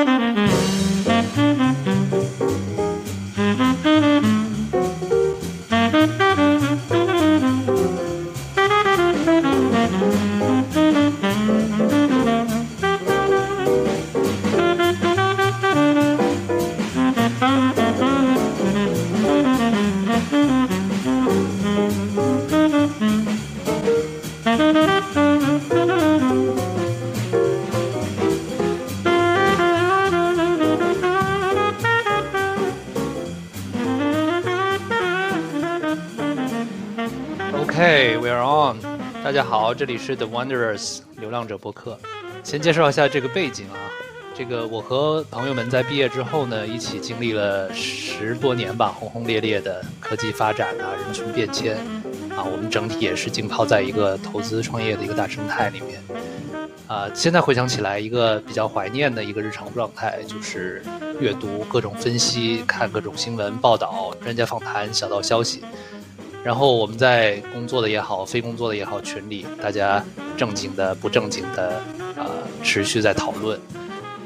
[0.00, 0.49] Mm-hmm.
[39.74, 41.98] 这里是 The Wanderers 流浪者播客。
[42.42, 43.76] 先介绍一下这个背景啊，
[44.34, 51.76] 这个我和朋友们在毕业之后呢，一起经历了十多年吧，轰轰烈烈的科技发展啊，人群变迁
[52.36, 56.00] 啊，我们整体也是浸泡在一个投资创业的一个大生态里面
[56.86, 57.08] 啊。
[57.14, 60.82] 现在回想起来，一个比较怀念的一个日常状态，就是
[61.20, 65.62] 阅读各种分析，看各种新闻报道、专家访谈、小道消息。
[66.42, 70.02] 然后我们在工作的也好，非工作的也好，群里大家
[70.36, 71.76] 正经的、不正经的，
[72.16, 72.30] 啊，
[72.62, 73.60] 持续在讨论。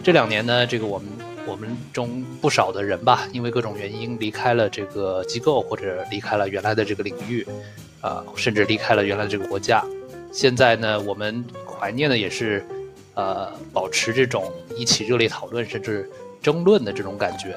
[0.03, 1.09] 这两年呢，这个我们
[1.45, 7.45] 我们中不少的人吧，因为各种原因离开了这个机构，或者离开了原来的这个领域，
[8.01, 9.85] 啊，甚至离开了原来的这个国家。
[10.31, 12.65] 现在呢，我们怀念的也是，
[13.15, 16.09] 呃，保持这种一起热烈讨论，甚至
[16.41, 17.57] 争论的这种感觉。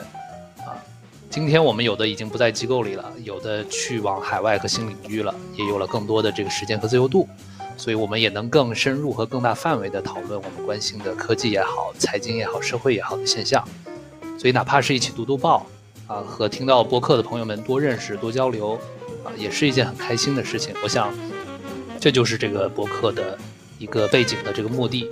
[1.30, 7.28] 今天我们有的已经不在机构里了，有的去往海外和新领域了，也有了更多的这个时间和自由度，
[7.75, 13.64] 所以我们也能更深入和更大范围的讨论我们关心的科技也好、财经也好、社会也好的现象。
[14.39, 15.66] 所以哪怕是一起读读报，
[16.08, 18.80] 啊，和听到播客的朋友们多认识、多交流，
[19.23, 20.73] 啊，也是一件很开心的事情。
[20.81, 21.14] 我想，
[22.00, 23.38] 这就是这个播客的
[23.78, 25.09] 一个背景的这个目的。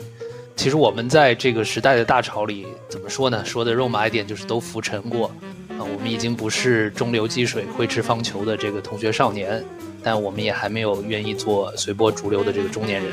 [0.55, 3.43] 其实我们在这个时代的大潮里，怎么说呢？
[3.43, 5.29] 说的肉麻一点，就是都浮沉过。
[5.77, 9.63] 啊，我们已经不是中流击水、挥斥方遒的这个同学少年，
[10.01, 13.11] 但我们也还没有愿意做随波逐流的这个中年人。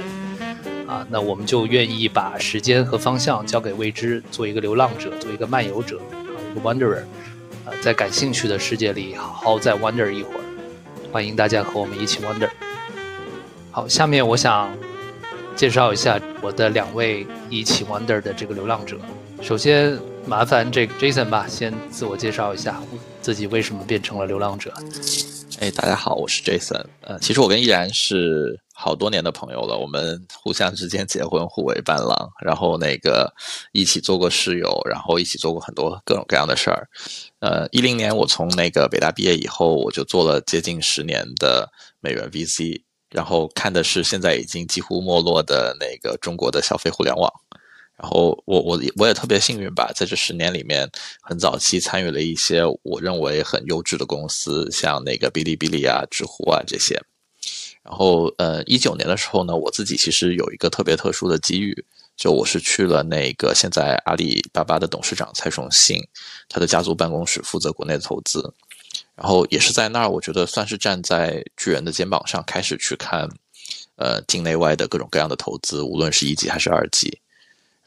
[0.86, 7.02] 啊，那我们就愿意把时间和方向交给未知，做一个流浪者，做一个漫游者，啊，一个 wanderer。
[7.64, 10.40] 啊，在感兴趣的世界里，好好再 wander 一会儿。
[11.10, 12.50] 欢迎大家和我们一起 wander。
[13.70, 14.70] 好，下面我想
[15.56, 18.98] 介绍一下我的两位一起 wander 的这个流浪者。
[19.40, 20.11] 首先。
[20.26, 22.80] 麻烦这个 Jason 吧，先自我介绍一下
[23.20, 24.72] 自己为什么变成了流浪者。
[25.58, 26.84] 哎，大家好，我是 Jason。
[27.02, 33.32] 呃，其实我跟依然是好多年的朋友了，我们互相之间结婚互为伴郎，然后那个
[33.72, 36.88] 一起做过室友，然后一起做过很多各种各样的事儿。
[37.40, 47.30] 呃，一零年我从那个北大毕业以后，我就做了接近十年的美元 VC，然后看的是现在已经几乎没落的那个中国的消费互联网。
[48.02, 50.90] 然后我我我也特别幸运吧，在这十年里面，
[51.20, 57.00] 很早期参与了一些我认为很优质的公司，像那个哔哩哔哩啊、知乎啊这些。
[57.84, 61.72] 然后呃，一九年的时候呢，我自己其实有一个特别特殊的机遇，
[62.16, 66.02] 就我是去了那个现在阿里巴巴的董事长蔡崇信
[66.48, 68.52] 他的家族办公室负责国内的投资，
[69.14, 73.28] 然后也是在那儿，我觉得算是站在巨人的肩膀上开始去看，
[73.94, 77.21] 呃，境内外的各种各样的投资，无论是一级还是二级。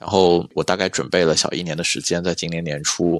[0.06, 3.16] 然后我大概准备了小一年的时间，在今年年初，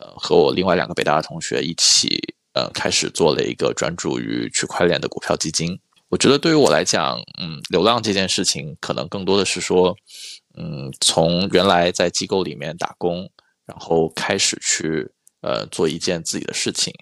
[0.00, 2.20] 呃，和我另外两个北大的同学一起，
[2.54, 5.78] 呃，开始做了一个专注于区块链的股票基金。
[6.08, 9.96] 我觉得对于我来讲，嗯，流浪这件事情可能更多的是说，
[10.58, 13.30] 嗯，从原来在机构里面打工，
[13.64, 15.08] 然后开始去，
[15.40, 16.92] 呃，做一件自己的事情。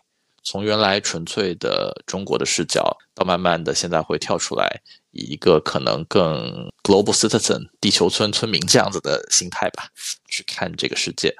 [0.45, 9.85] 从原来纯粹的中国的视角，到慢慢的现在会跳出来，以一个可能更 global citizen 地球村村民这样子的心态吧，
[10.29, 11.35] 去看这个世界。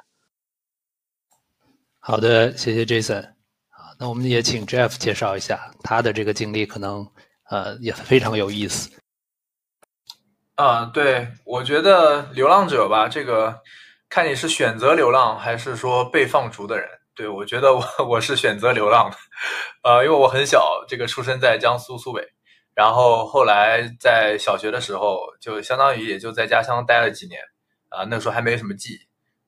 [1.99, 3.21] 好的，谢谢 Jason。
[3.21, 7.05] 啊，那我们也请 Jeff 介绍一下他的这个经历，可能
[7.49, 8.89] 呃也非常有意思。
[10.55, 13.59] 啊，对，我觉得流浪者吧，这个
[14.07, 16.87] 看你是选择流浪，还是说被放逐的人。
[17.15, 19.17] 对，我觉得我我是选择流浪的，
[19.83, 22.21] 呃，因为我很小，这个出生在江苏苏北，
[22.75, 27.41] 然后后来在小学的时候，就相当于也就在家乡待了几年，
[27.89, 28.99] 啊，那时候还没什么记忆，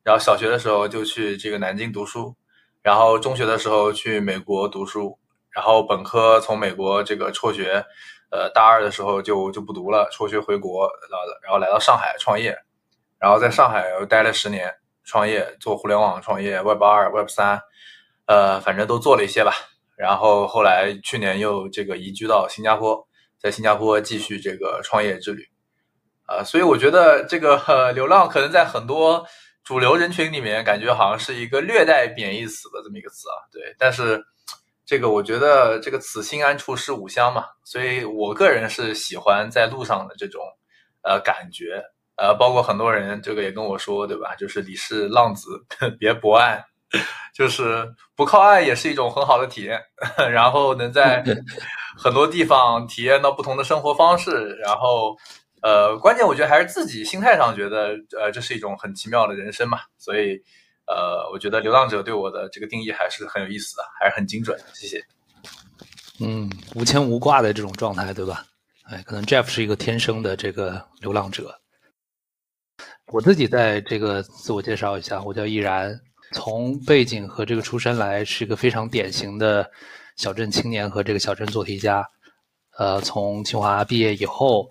[0.03, 2.35] 然后小学的时候就去这个南京读书，
[2.81, 5.17] 然后中学的时候去美国读书，
[5.49, 7.85] 然后本科从美国这个辍学，
[8.29, 12.57] 呃，大二的时候就就不读了，辍学回国，然后然后来到上海创业，
[13.19, 14.73] 然后在上海又待了十年。
[15.07, 17.61] 创业做互联网创业，Web 二、Web 三，
[18.25, 19.53] 呃，反正都做了一些吧。
[19.95, 23.07] 然后后来去年又这个移居到新加坡，
[23.39, 25.43] 在新加坡继续这个创业之旅。
[26.27, 29.25] 呃，所以我觉得这个流浪可能在很多
[29.63, 34.23] 主流人群里面感觉好像是一个略带贬义词的这么一个词啊，对，但是
[34.85, 40.41] 这个我觉得这个此心安处是吾乡嘛，所以我个人是喜欢在路上的这种
[41.03, 41.81] 呃感觉，
[42.17, 44.35] 呃，包括很多人这个也跟我说，对吧？
[44.35, 45.63] 就是你是浪子，
[45.99, 46.63] 别博爱，
[47.33, 49.81] 就是不靠岸也是一种很好的体验，
[50.31, 51.23] 然后能在
[51.97, 55.17] 很多地方体验到不同的生活方式，然后。
[55.61, 60.39] 呃，关键我觉得还是自己心态上觉得，呃，这是一种很奇妙的人生嘛，所以，
[60.85, 64.55] 呃，我觉得流浪者对我的这个定义还是很有意思的，还是很精准。
[64.75, 65.03] 谢谢。
[66.19, 68.45] 嗯，无牵无挂的这种状态，对吧？
[68.91, 71.59] 哎，可能 Jeff 是一个天生的这个流浪者。
[73.07, 75.99] 我自己在这个自我介绍一下，我叫易然，
[76.33, 79.69] 从背景和这个出身来，是一个非常典型的
[80.15, 82.07] 小镇青年和这个小镇做题家。
[82.77, 84.69] 呃，从清华毕业以后。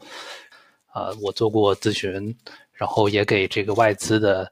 [0.95, 2.33] 啊，我做过咨询，
[2.73, 4.49] 然后也给这个外资的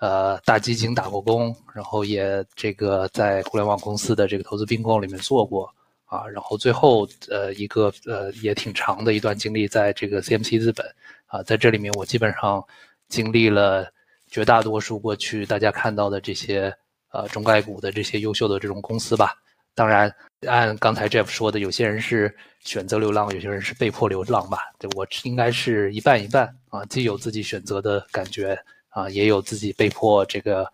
[0.00, 5.66] 呃大基金打过工，然后也这个在互联网公司的这个投资并购里面做过
[6.04, 10.86] 啊，然后最后呃一个呃也挺长的一段经历在这个 CMC 资本
[11.24, 12.62] 啊，在这里面我基本上
[13.08, 13.90] 经历了
[14.32, 16.74] 绝大多数过去大家看到的这些
[17.10, 19.36] 呃中概股的这些优秀的这种公司吧。
[19.74, 20.10] 当然，
[20.46, 24.58] 按刚才 Jeff 说的，有些人是选择流浪，有些人是被迫流浪吧？
[24.78, 28.58] 对我应该是一半一半啊，既有自己选择的感觉
[28.88, 30.66] 啊，也有自己被迫这个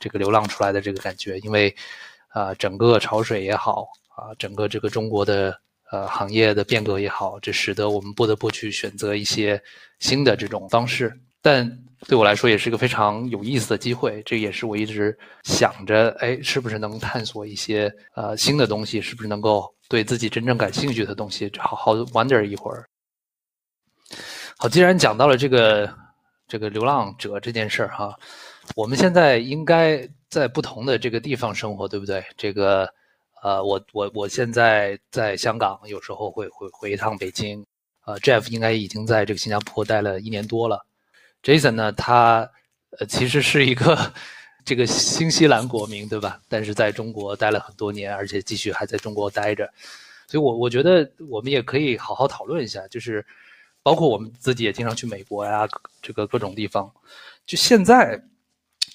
[0.00, 1.38] 这个流浪出来的这个感觉。
[1.38, 1.72] 因为
[2.30, 5.56] 啊，整个潮水也好啊，整个这个中国的
[5.92, 9.60] 呃行业的变革也好，这使得我们不得不去选择一些
[10.00, 11.16] 新的这种方式。
[11.44, 22.88] 但对我来说也是一个非常有意思的机会，这也是我一直想着，哎，是不是能探索一些呃新的东西，是不是能够对自己真正感兴趣的东西好好 wonder 一会儿。
[24.56, 25.94] 好，既然讲到了这个
[26.48, 28.18] 这个流浪者这件事儿哈，
[28.74, 32.24] 我们现在应该在不同的这个地方生活，对不对？
[32.38, 32.88] 这个
[33.42, 37.62] 呃，我我我现在在香港，有时候会回回一趟北京，
[38.06, 40.86] 呃，Jeff 应该已经在这个新加坡待了一年多了。
[41.44, 42.50] Jason 呢，他
[42.98, 44.12] 呃其实是一个
[44.64, 46.40] 这个新西兰国民，对吧？
[46.48, 49.70] 但是在中国待了很多年，而且继续还在中国待着，
[50.26, 53.24] 所以，我我觉得我们也可以好好讨论一下，就是
[53.82, 55.68] 包括我们自己也经常去美国呀，
[56.00, 56.90] 这个各种地方。
[57.44, 58.18] 就现在，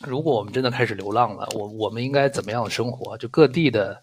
[0.07, 3.15] 如果我们真的开始流浪了，我我们应该怎么样生活？
[3.19, 4.01] 就各地的，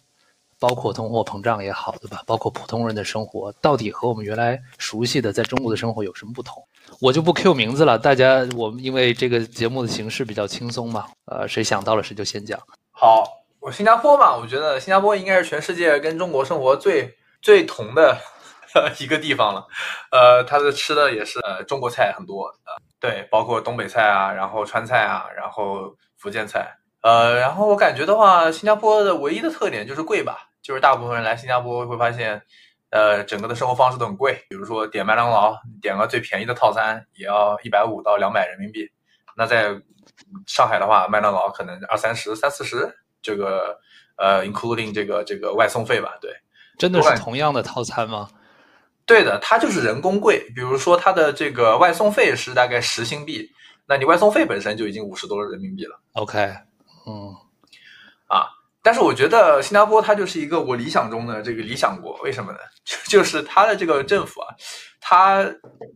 [0.58, 2.22] 包括通货膨胀也好，对吧？
[2.26, 6.62] 包括普通人的生活，到底和我们原来熟悉的在中国的生活有什么不同？
[7.00, 12.58] 我就不 Q 名字了，大家我们因为这个节目的形式比较轻松嘛，呃，谁想到了谁就先讲。
[12.92, 13.24] 好，
[13.60, 17.12] 我新加坡嘛，我觉得新加坡应该是全世界跟中国生活最
[17.42, 18.16] 最同的
[18.98, 19.66] 一个地方了。
[20.12, 26.74] 呃，它的吃的也是呃中国菜很多，呃，对，包括东北菜啊，然后川菜啊，然后福建菜。
[27.02, 32.42] 呃，然后我感觉的话，新加坡的唯一的特点就是贵吧，就是大部分人来新加坡会发现。
[32.90, 38.88] 呃，整个的生活方式都很贵，比如说点麦当劳，点个最便宜的套餐也要一百五到两百人民币。
[39.36, 39.74] 那在
[40.46, 42.88] 上海的话，麦当劳可能二三十、三四十，
[43.20, 43.76] 这个
[44.16, 46.16] 呃，including 这个这个外送费吧？
[46.20, 46.30] 对，
[46.78, 48.30] 真的是同样的套餐吗？
[49.04, 50.48] 对的，它就是人工贵。
[50.54, 53.50] 比如说它的这个外送费是大概十新币，
[53.84, 56.00] 那你外送费本身就已经五十多人民币了。
[56.12, 56.38] OK，
[57.06, 57.34] 嗯，
[58.28, 58.55] 啊。
[58.86, 62.58] 但是我觉得新加坡它就是一个我理想中的这个理想国，为什么呢？
[62.86, 64.54] 就就是它的这个政府啊，
[65.00, 65.44] 它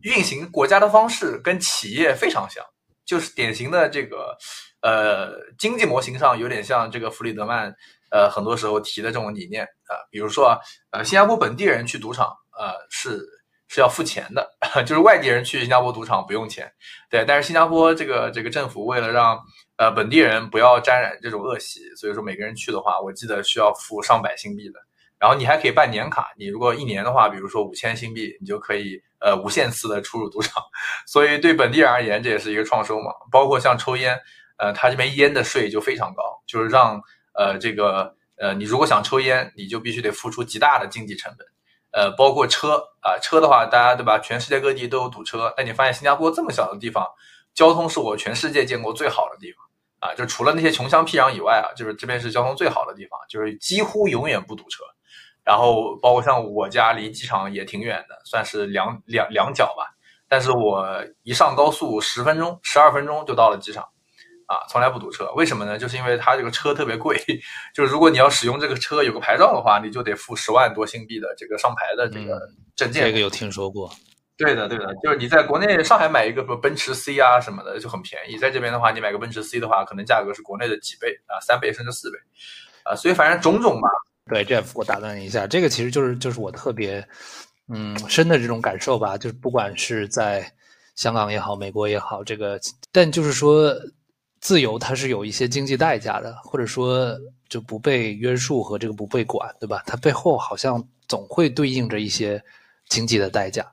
[0.01, 2.61] 运行国家的方式跟企业非常像，
[3.05, 4.35] 就是典型的这个
[4.81, 7.73] 呃经济模型上有点像这个弗里德曼
[8.11, 10.59] 呃很多时候提的这种理念啊，比如说啊
[10.91, 12.27] 呃新加坡本地人去赌场
[12.59, 13.25] 呃是
[13.69, 14.45] 是要付钱的，
[14.85, 16.69] 就是外地人去新加坡赌场不用钱，
[17.09, 19.39] 对，但是新加坡这个这个政府为了让
[19.77, 24.79] 呃，本地人不要沾染这种恶习，所以说每个人去的话，我记得需要付上百新币的。
[25.17, 30.63] 然后你还可以办年卡，你如果一年的话，比如说五千新币，你就可以呃无限次的出入赌场。
[31.05, 33.11] 所以对本地人而言，这也是一个创收嘛。
[33.31, 34.19] 包括像抽烟，
[34.57, 36.99] 呃，他这边烟的税就非常高，就是让
[37.33, 41.47] 呃这个呃你如果想抽烟，你就必须得付出极大的经济成本。
[41.91, 44.17] 呃，包括车啊，车的话，大家对吧？
[44.17, 47.05] 全世界各地都有堵车，但你发现新加坡这么小的地方，
[47.61, 49.63] 交通是我全世界见过最好的地方。
[49.99, 54.83] 啊，就除了那些穷乡僻壤以外啊，就是这边是交通最好的地方，就是几乎永远不堵车。
[55.43, 59.85] 然后包括像我家离机场也挺远的，算是两两两脚吧。
[60.27, 60.91] 但是我
[61.21, 63.83] 一上高速，十分钟、十二分钟就到了机场，
[64.47, 65.31] 啊，从来不堵车。
[65.35, 65.77] 为什么呢？
[65.77, 67.15] 就是因为它这个车特别贵，
[67.75, 72.39] 就是如果你要使用这个车有个牌照的话，你就得付十万多新币的这个上牌的这个
[72.75, 73.03] 证件。
[73.05, 73.87] 这个有听说过。
[74.43, 82.17] 对的，对的，就是你在国内上海买一个不奔驰 C 啊什么的就很便宜，在这边的话，你买个奔驰 C 的话，可能价格是国内的几倍啊，三倍甚至四倍，
[82.83, 83.87] 啊，所以反正种种吧。
[84.29, 87.05] 对，Jeff，我打断一下，这个其实就是就是我特别
[87.73, 90.49] 嗯深的这种感受吧，就是不管是在
[90.95, 92.59] 香港也好，美国也好，这个
[92.91, 93.75] 但就是说
[94.39, 97.17] 自由它是有一些经济代价的，或者说
[97.49, 99.83] 就不被约束和这个不被管，对吧？
[99.85, 102.41] 它背后好像总会对应着一些
[102.87, 103.65] 经济的代价。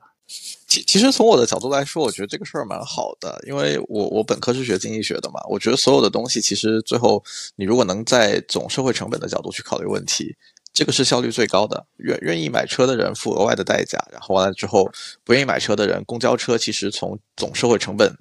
[0.85, 7.23] 其实从我的角度来说，我觉得这个事儿蛮好的，因为我我本科是学经济学的嘛，我觉得所有的东西其实最后
[7.55, 10.35] 你如果能在总社会成本的角度去考虑问题，
[10.73, 11.85] 这个是效率最高的。
[11.97, 14.89] 愿愿意买车的人付额外的代价，然后完了之后
[15.23, 18.15] 不愿意买车的人，公交车其实从总社会成本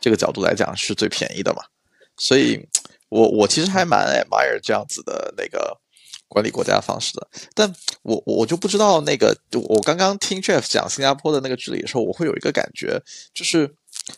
[0.00, 1.62] 这个角度来讲是最便宜的嘛。
[2.16, 2.58] 所以，
[3.08, 5.78] 我我其实还蛮 admire 这样子的那个。
[6.28, 9.34] 管理国家方式的，但我我就不知道那个，
[9.68, 13.68] 我刚刚听 Jeff 讲新加坡的那个治理的时候，我会有一个感觉，就是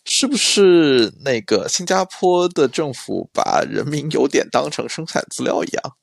[0.05, 5.97] 是不是那个新加坡的政府把人民有点当成生产资料一样，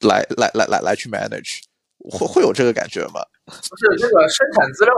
[0.00, 1.60] 来来来来来去 manage，
[2.10, 3.20] 会会有这个感觉吗？
[3.46, 4.92] 不是这个生产资料，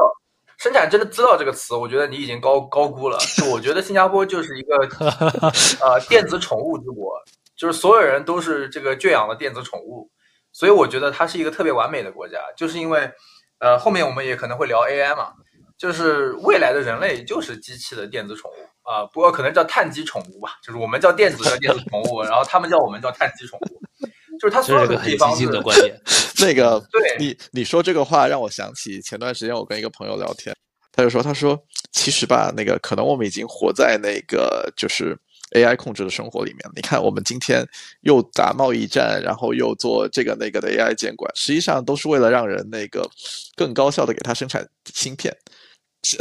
[0.57, 3.19] 生产真的资料这个词，我觉得你已经高高估了。
[3.37, 4.77] 就我觉得新加坡就是一个
[5.85, 7.13] 呃电子宠物之国，
[7.55, 10.11] 就是所有人都是这个圈养的电子宠物。
[10.59, 13.09] 所以我觉得它是一个特别完美的国家，就是因为，
[13.61, 15.29] 呃，后面我们也可能会聊 AI 嘛，
[15.79, 23.81] 就是未来的人类就是机器的电子宠物啊，不过可能叫碳基宠物吧，就是我们叫电子的电子宠物，然后他们叫我们叫碳基宠物，
[24.41, 25.97] 就是它所有的地方是的观点。
[26.43, 30.53] 那个，对你你说这个话让我想起前段时间我跟一个朋友聊天，
[30.91, 31.57] 他就说他说
[31.93, 35.17] 其实吧，那个可能我们已经活在那个就是。
[35.53, 37.67] AI 控制的生活里面，你看我们今天
[38.03, 43.09] 又打贸易战，然后又做这个那个的 AI 监管，实际上都是为了让人那个
[43.57, 45.35] 更高效的给它生产芯片。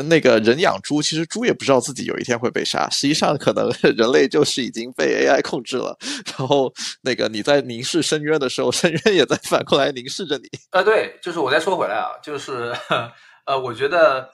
[0.09, 5.95] 那个人养猪，其实猪也不知道自己有一天会被杀，实际上可能 人类就是已经被 AI 控制了。
[6.35, 10.49] 然后那个你在凝视深渊的时候，深渊也在反过来凝视着你。
[10.71, 12.75] 啊，对，就是我再说回来啊，就是
[13.45, 14.27] 呃，我觉得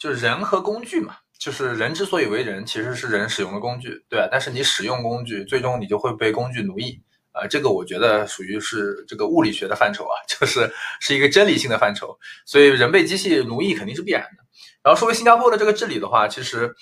[0.00, 1.14] 就是人和工具嘛。
[1.38, 4.28] 就是人之所以为人，其实是人使用的工具，对吧？
[4.30, 7.00] 但是你使用工具，最终你就会被工具奴役，
[7.32, 10.68] 呃，这个我觉得属于是这个物理学的范畴啊， 就是
[11.00, 12.18] 是一个真理性的范畴。
[12.44, 14.44] 所以人被机器奴役肯定是必然的。
[14.82, 16.74] 然后说回新加坡的这个治理的话，其实，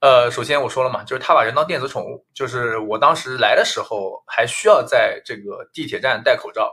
[0.00, 2.24] 呃，首先我说了嘛，就是他把人当电子宠物。
[2.32, 6.70] 就是我当时来的时候还需要在这个地铁站戴口罩，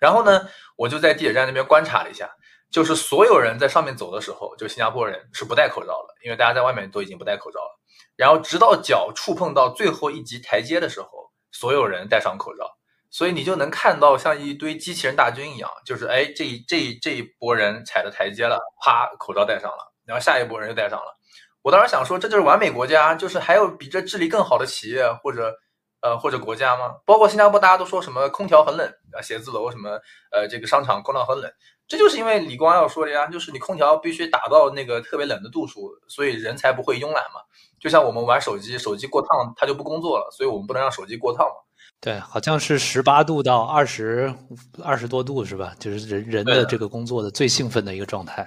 [0.00, 2.28] 然后呢，我就在地铁站那边观察了一下。
[2.70, 7.80] 就是所有人在上面走的时候，就新加坡人是不戴口罩的，因为大家在外面都已经不戴口罩了。
[8.16, 11.08] 然后直到脚触碰到最后一级台阶的时候，
[11.52, 12.66] 所有人戴上口罩。
[13.08, 21.16] 所以你就能看到像一堆机器人大军一样，就是哎，这一这这一波人踩着台阶了，啪，口罩戴上了，然后下一波人又戴上了。
[21.62, 25.54] 我当时想说，这就是完美国家，就是还有比这治理更好的企业或者
[26.02, 26.96] 呃或者国家吗？
[27.06, 29.98] 包括新加坡，大家都说什么空调很冷啊，写字楼什么
[30.32, 31.50] 呃这个商场空调很冷。
[31.88, 37.40] 这就是因为李光耀说的呀，就是你空调必须打到那个特别冷的度数，所以人才不会慵懒嘛。
[37.78, 41.54] 就像我们玩手机，手机过烫它就不工作了，所以我们不能让手机过烫嘛。
[42.00, 44.34] 对，好像是十八度到二十
[44.82, 45.74] 二十多度是吧？
[45.78, 48.46] 就是人人的这个工作的最兴奋的一个状态。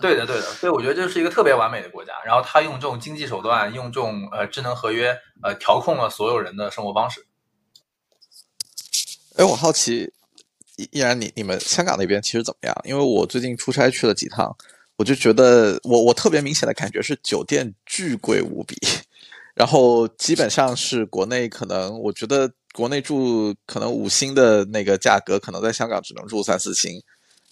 [0.00, 0.42] 对的，对的。
[0.42, 2.12] 所以我觉得这是一个特别完美的国家。
[2.24, 7.26] 然后他用这种经济手段，用这种呃智能合约呃调控了所有人的生活方式。
[9.36, 10.12] 哎，我好奇。
[10.76, 12.76] 依然，你你们香港那边其实怎么样？
[12.84, 14.54] 因为我最近出差去了几趟，
[14.96, 18.76] 我就觉得我我特别明显的感觉是酒店巨贵无比，
[19.54, 27.02] 然后基本上是国内可能我觉得国内住可能五星的那个价格，可能在香港只能住三四星。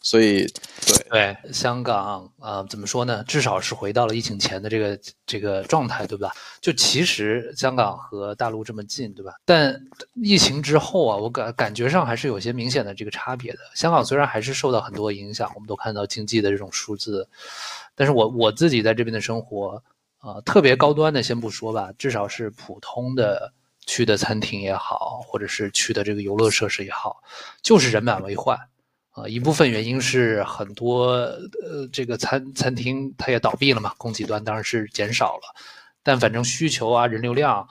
[0.05, 0.47] 所以，
[0.87, 3.25] 对对，香港啊，怎么说呢？
[3.27, 6.31] 至少是回到了疫情前的这个这个状态，对吧？
[6.61, 9.33] 就其实香港和大陆这么近，对吧？
[9.47, 9.75] 但
[10.23, 13.59] 疫情之后啊，我感感觉上还是有些明显的这个差别的。
[13.75, 17.27] 香港虽然还是受到很多影响，我们都看到经济的这种数字，
[17.95, 19.83] 但是我我自己在这边的生活，
[20.19, 23.51] 啊，特别高端的先不说吧，至少是普通的
[23.87, 27.23] 去的餐厅也好，或者是去的这个游乐设施也好，
[27.63, 28.59] 就是人满为患。
[29.15, 31.13] 啊，一部分原因是很多
[31.63, 35.55] 呃，这个餐餐厅它也倒闭了嘛，供给端当然是减少了，
[36.03, 37.65] 但反正需求啊，人流量，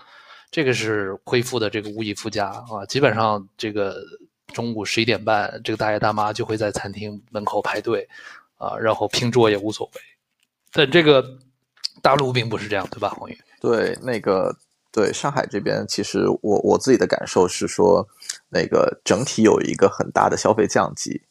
[0.49, 2.85] 这个是恢复的这个无以复加啊。
[2.87, 3.97] 基本上这个
[4.53, 8.07] 中午十一点半，这个大爷大妈就会在餐厅门口排队
[8.55, 10.01] 啊，然后拼桌也无所谓。
[10.71, 11.21] 但这个
[12.01, 13.37] 大陆并不是这样，对吧，黄宇？
[13.59, 14.55] 对，那个
[14.93, 18.07] 对上海这边，其实我我自己的感受是说，
[18.47, 21.21] 那个整体有一个很大的消费降级。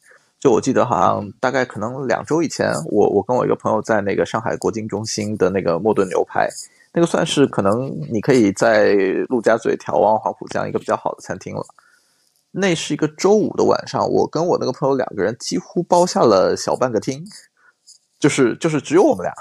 [0.43, 6.49] 就我记得好像大概可能两周以前，我我跟我一个朋友在那个上海国金中心的那个莫顿牛排，
[6.91, 8.93] 那个算是可能你可以在
[9.29, 11.63] 陆家嘴眺望黄浦江一个比较好的餐厅了。
[12.51, 17.23] 那是一个周五的晚上，我跟我那个朋友两个人几乎包下了小半个厅，
[18.19, 19.33] 就是就是只有我们俩，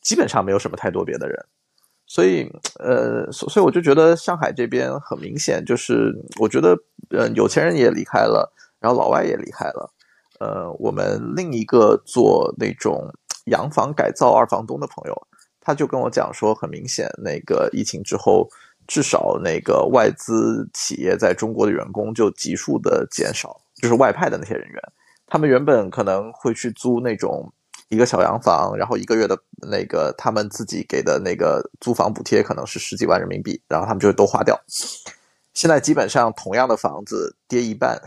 [0.00, 1.44] 基本上没有什么太多别的人。
[2.06, 2.48] 所以
[2.78, 6.78] 呃，所所以我就觉得上海这边很明显，就是我觉得
[7.10, 8.48] 呃有钱人也离开了，
[8.78, 9.90] 然后老外也离开了。
[10.38, 13.10] 呃，我们另一个做那种
[13.46, 15.26] 洋房改造二房东的朋友，
[15.60, 18.48] 他就跟我讲说，很明显，那个疫情之后，
[18.86, 24.82] 至少那个外资企业在中国的员工就急速的减少，就是外派的那些人员，
[25.26, 27.50] 他们原本可能会去租那种
[27.88, 29.38] 一个小洋房，然后一个月的
[29.70, 34.60] 那个他们自己给的那个租房补贴可能是十几万人民币，然后他们就都花掉。
[35.54, 37.98] 现在基本上同样的房子跌一半。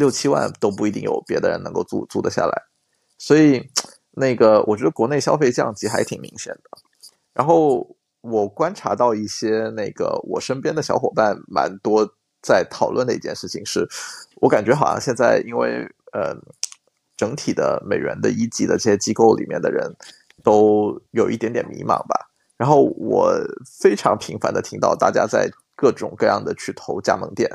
[0.00, 2.62] 六七万都不一定有别的人能够租租得下来，
[3.18, 3.62] 所以
[4.10, 6.70] 那个我觉得国内消费降级还挺明显的。
[7.34, 7.86] 然后
[8.22, 12.08] 我观察到一些那个我身边的小伙伴蛮多
[12.42, 13.86] 在讨论的一件事情是，
[14.40, 16.34] 我感觉好像现在因为呃
[17.16, 19.94] 整体的美元的一级的这些机构里面的人
[20.42, 22.26] 都有一点点迷茫吧。
[22.56, 23.32] 然后我
[23.80, 27.48] 非常频繁的听到大家在各种各样的去投加盟店。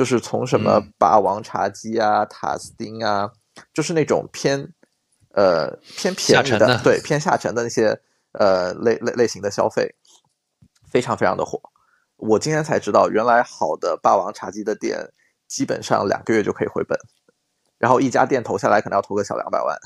[0.00, 3.30] 就是从什么霸王茶姬啊、塔斯汀啊，
[3.74, 4.72] 就是那种偏
[5.34, 8.00] 呃偏便宜的，对偏下沉的那些
[8.32, 9.94] 呃类类类型的消费，
[10.90, 11.60] 非常非常的火。
[12.16, 15.06] 我今天才知道，原来好的霸王茶姬的店
[15.46, 16.98] 基本上两个月就可以回本，
[17.76, 19.76] 然后一家店投下来可能要投个小两百万，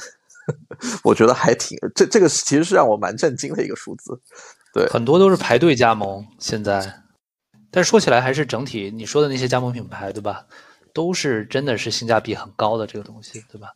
[1.02, 4.16] 我觉得还挺这这个其实是让我蛮震惊的一个数字。
[4.72, 7.02] 对，很多都是排队加盟现在。
[7.74, 10.46] 但是说起来，还是整体你说的那些加盟品牌，对吧？
[10.92, 13.70] 都是真的是性价比很高的这个东西，对吧？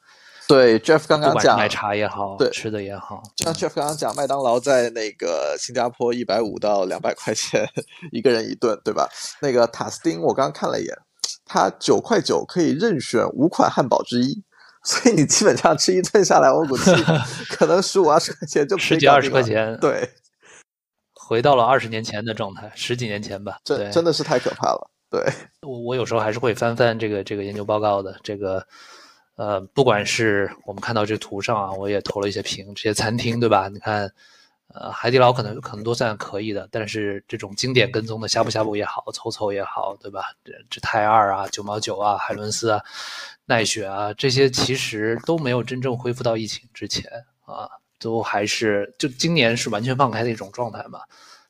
[0.47, 7.69] 对，Jeff 刚刚讲奶茶也好，对吃的也好，像 Jeff 刚刚讲，麦当劳在那个新加坡一百五到两百块钱
[8.13, 9.09] 一个人一顿，对吧？
[9.43, 10.97] 那个塔斯汀我刚刚看了一眼，
[11.45, 14.41] 它九块九可以任选五款汉堡之一，
[14.85, 16.85] 所以你基本上吃一顿下来，我估计
[17.51, 20.09] 可能十五二十块钱就十几二十块钱，对。
[21.29, 24.91] 回到了二十年前的状态，十几年前吧，真真的是太可怕了。
[25.11, 25.23] 对
[25.61, 28.19] 我，我有时候还是会翻翻这个这个研究报告的。
[28.23, 28.67] 这个，
[29.37, 33.69] 呃，不管是我们看到这图上啊，我也投了一些屏，这些餐厅对吧？
[33.69, 34.11] 你看，
[34.69, 40.33] 呃，海底捞可能可能都算可以的，但是这种经典跟踪的呷哺呷哺也好，凑凑也好，对吧？
[40.43, 42.83] 这这泰二啊，九毛九啊，海伦斯啊，
[43.45, 47.05] 奈雪啊，这些其实都没有真正恢复到疫情之前
[47.45, 47.69] 啊。
[47.99, 51.01] 都还是就今年是完全放开的一种状态嘛，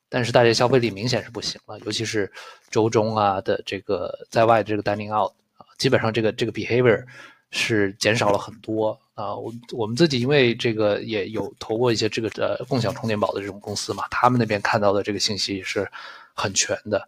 [0.08, 2.30] 但是大家消费力明显是不行了，尤其是
[2.70, 7.04] 周中啊的这个在外的这个 dining out 啊，基本上这个这个 behavior
[7.50, 9.34] 是减少了很多啊。
[9.34, 15.86] 我我们自己因为这个也有投过一些这个呃共享充电宝的这种公司嘛，他们那边看到的这个信息是
[16.34, 17.06] 很全的，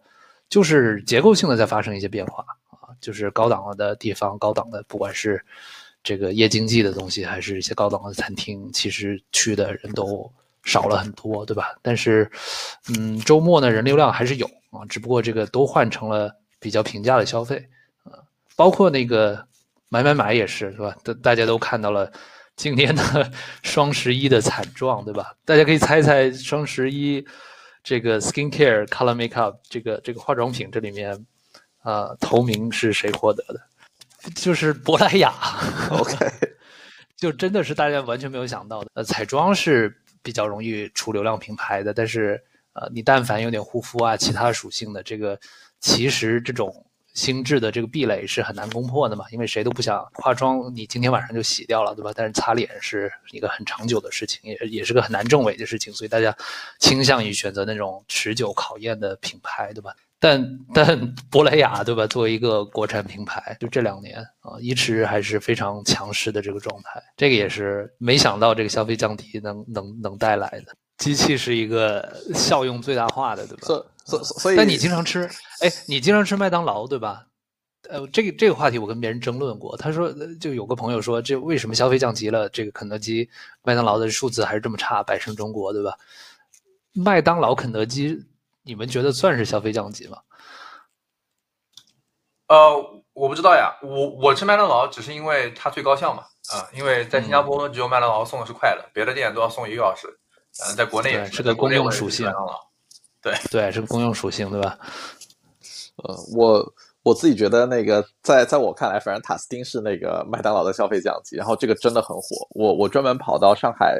[0.49, 5.43] 就是结构性的在发生一些变化啊，就是高档的地方，高档的不管是。
[6.03, 10.31] 这个夜经济的东西，还是一些高档的餐厅，其实去的人都
[10.63, 11.75] 少了很多，对吧？
[11.81, 12.29] 但是，
[12.89, 17.63] 嗯，周末呢，人流量还是有啊，只不过这个都换成了比较平价的消费
[18.03, 18.13] 啊，
[18.55, 19.45] 包括那个
[19.89, 20.95] 买买买也是，是吧？
[21.03, 22.11] 大大家都看到了
[22.55, 23.31] 今年的
[23.63, 25.35] 双十一的惨状，对吧？
[25.45, 27.23] 大家可以猜一猜双十一
[27.83, 31.25] 这个 skincare color makeup 这个这个化妆品这里面
[31.81, 33.59] 啊，头名是谁获得的？
[34.35, 35.33] 就是珀莱雅，
[35.91, 36.15] OK，
[37.17, 38.87] 就真的是大家完全没有想到的。
[38.93, 42.41] 呃，彩妆是比较容易出流量品牌的，但是
[42.73, 45.39] 呃，你但凡有点护肤啊，其他属性的这个，
[45.79, 49.25] 其实这种心智的这个壁垒是很难攻破的嘛。
[49.31, 52.11] 因为谁都不想化妆，你今天晚上就洗掉了，对吧？
[52.15, 56.35] 但是擦脸是一个很长久的事情，也也是个很难证伪的事情，所以大家
[56.79, 59.93] 倾向于选择那种持久考验的品牌，对吧？
[60.21, 62.05] 但 但珀莱雅对吧？
[62.05, 67.03] 作为一个国产品牌，就这两年啊，一直还是非常强势的这个状态。
[67.17, 70.75] 这个也是没想到这个消费降低能能能带来的。
[70.99, 73.63] 机器是一个效用最大化的，对吧？
[73.65, 75.27] 所所所以，但你经常吃，
[75.61, 77.25] 哎，你经常吃麦当劳对吧？
[77.89, 83.27] 呃，这个这个话题我跟别人争论过，他说就有个朋友说，这为什么消费降级了，这个肯德基、
[83.63, 85.97] 麦当劳的数字还是这么差，百胜中国对吧？
[86.93, 88.23] 麦当劳、肯德基。
[88.63, 90.17] 你们觉得算是消费降级吗？
[92.47, 93.77] 呃，我不知道呀。
[93.81, 96.23] 我我吃麦当劳只是因为它最高效嘛。
[96.51, 100.07] 啊，因为在新加坡只有麦当劳送的是快乐，别的店都要送一个小时。
[100.65, 102.29] 嗯，在国内也是个公用属性。
[103.21, 104.77] 对对，是个公用属性，对吧？
[105.97, 112.47] 呃，我我自己觉得那个在在我看来，反正塔斯汀是那个麦当劳的消费降级，然后这个真的很火。
[112.49, 113.95] 我我专门跑到上海，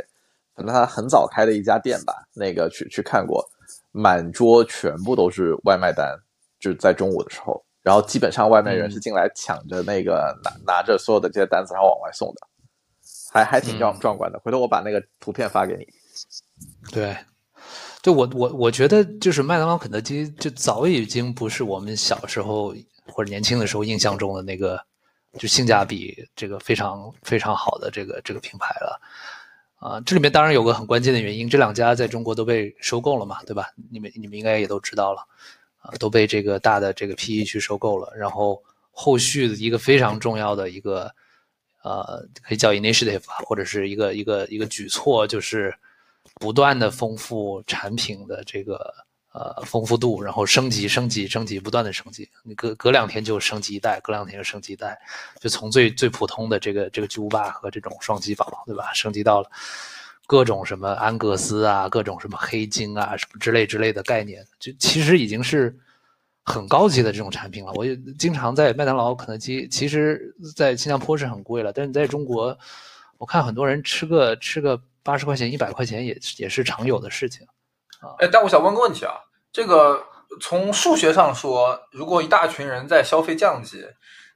[0.56, 3.48] 可能他很早开的一家店吧，那个去去看过，
[3.92, 6.18] 满桌全部都是外卖单，
[6.60, 12.48] 就是在中午的时候，然后基本上外卖员是进来抢着那个拿拿着所有的这些单子，然后往外送的，
[13.32, 14.40] 还还挺壮壮观的。
[14.40, 15.88] 回头我把那个图片发给你。
[16.92, 17.16] 对。
[18.02, 22.74] 就我我我觉得，就是麦当劳、肯德基，就早已经不是我们小时候
[23.06, 24.84] 或者年轻的时候印象中的那个，
[25.38, 29.00] 就性价比这个非常非常好的这个这个品牌了。
[29.82, 33.66] 啊，这里面当然有个很关键的原因，这两家在中国都被收购了嘛，对吧？
[33.90, 35.26] 你们你们应该也都知道了，
[35.82, 38.14] 啊，都被这个大的这个 PE 去收购了。
[38.16, 41.12] 然后后续的一个非常重要的一个，
[41.84, 45.74] 呃，可以叫 initiative 啊或者是一个一个一个举措，就是。
[46.36, 48.94] 不断的丰富产品的这个
[49.34, 52.30] 呃丰富度，然后升级升级升级，不断的升级。
[52.44, 55.00] 你隔隔两天就升级一代，隔两天就升级一代，
[55.40, 58.92] 就从最最普通的这个这个巨无霸和这种双击堡，对吧？
[58.94, 59.50] 升级到了
[60.28, 65.76] 各种什么安格斯啊，各种什么黑金啊，什么之类之类的概念，就其实已经是
[66.44, 67.72] 很高级的这种产品了。
[67.74, 72.58] 我也经常在麦当劳、肯德基，其实在新加坡是很贵了，但是在中国，
[73.18, 74.82] 我看很多人吃个吃个。
[75.04, 77.44] 八十块钱、一百块钱也也是常有的事情，
[78.20, 79.14] 哎，但我想问个问题啊，
[79.52, 80.04] 这个
[80.40, 83.86] 从数学上说，如果一大群人在消费降级，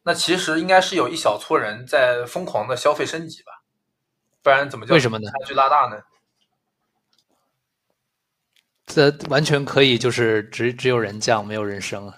[0.04, 3.52] 那其实应该是有一小撮人在疯狂的消费升级吧？
[4.44, 5.30] 不然怎么叫为什么呢？
[5.30, 6.00] 差距拉大呢？
[8.86, 12.16] 这完全可以，就是只只有人降，没有人升啊。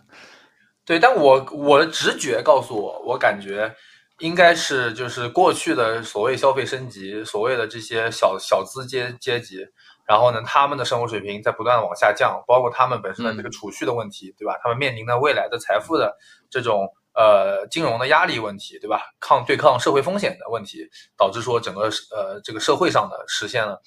[0.86, 3.76] 对，但我我的直觉告诉我，我感觉。
[4.22, 9.64] 应该是就是过去的所谓消费升级，所谓的这些小小资阶阶级，
[10.08, 14.58] 然后呢，他们的生活水平在不断往下降，包括他们本身的这个储蓄的问题，对吧？
[14.64, 16.16] 他们面临的未来的财富的
[16.50, 19.02] 这种呃金融的压力问题，对吧？
[19.20, 23.82] 抗对抗社会风险的问题，导致说整个呃这个社会上的实现了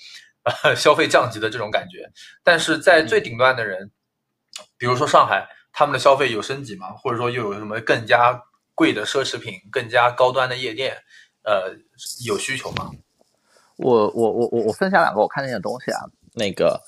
[0.77, 2.09] 消费降级的这种感觉。
[2.45, 3.91] 但是在最顶端的人，
[4.77, 6.89] 比如说上海，他们的消费有升级吗？
[6.99, 8.41] 或者说又有什么更加？
[8.73, 10.97] 贵的奢侈品，更加高端的夜店，
[11.43, 11.77] 呃，
[12.25, 12.91] 有需求吗？
[13.83, 16.01] 我我我我我分享两个我看见的东西啊，
[16.35, 16.81] 那个，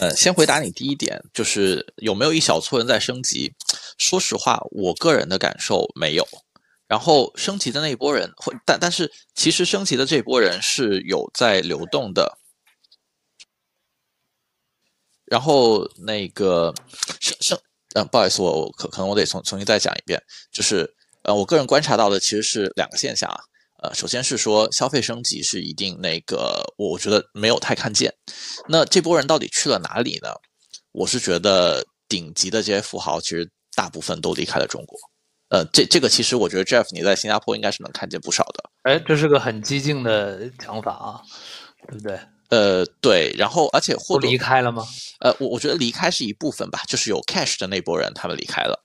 [0.00, 3.52] 呃，先回答你第一点，就是有没有一小撮人在升级？
[3.98, 6.26] 说实话，我个人的感受没有。
[6.86, 12.38] 然后升级的那一波人，会但但是其实升级的这波人是有在流动的。
[15.24, 16.74] 然后那个
[17.20, 17.58] 升升，
[17.94, 20.94] 嗯，不好意思，我我可可能我得重重新再讲一遍，就是。
[21.22, 23.38] 呃，我个人观察到的其实是两个现象啊。
[23.82, 28.12] 呃，首先是说消费升级是一定那个，我觉得没有太看见。
[28.68, 30.28] 那这波人到底去了哪里呢？
[30.92, 34.98] 我是觉得顶级的这些富豪其实大部分都离开了中国。
[35.48, 38.64] 呃，这这个其实我觉得 Jeff 你在新加坡应该是能看见不少的。
[38.82, 41.20] 哎，这是个很激进的想法啊，
[41.88, 42.20] 对不对？
[42.50, 43.34] 呃，对。
[43.38, 44.84] 然后而且或离开了吗？
[45.20, 48.78] 呃，我我觉得离开是一部分吧，就是有 cash 的那波人他们离开了。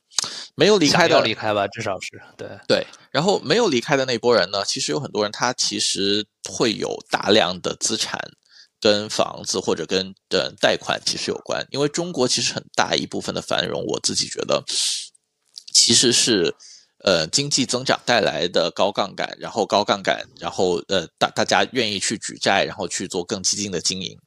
[0.55, 2.87] 没有离开的，离开吧，至少是对对。
[3.11, 8.19] 然后没有离开的那波人呢，其实有很多人，他其实会有大量的资产
[8.79, 11.65] 跟房子或者跟的贷款其实有关。
[11.71, 14.63] 因为中国其实很大一部分的繁荣，我自己觉得
[15.73, 16.53] 其实是
[17.03, 24.17] 呃经济增长带来的高杠杆，然后高杠杆，然后呃大大家愿意去举债，然后去做更激进的经营。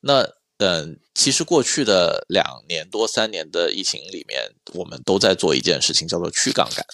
[0.00, 0.26] 那
[0.62, 4.40] 嗯，其实过去的两年多三年的疫情里面，
[4.74, 6.86] 我们都在做一件事情，叫做去杠杆。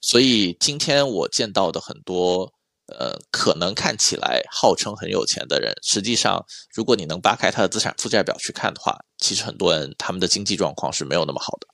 [0.00, 2.50] 所以今天我见到的很多，
[2.86, 6.42] 呃，可能看起来号称很有钱的人，实际上，
[6.74, 11.66] 如果你能扒开他的资产负债表去看的话，其实很多人他们的经济状况是没有那么好的。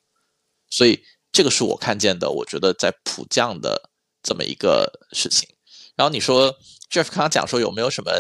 [0.69, 3.91] 所以这个是我看见的，我觉得在普降的
[4.25, 5.49] 这么一个事情。
[5.95, 6.53] 然后你说
[6.91, 8.11] Jeff 刚刚讲说有没有什么？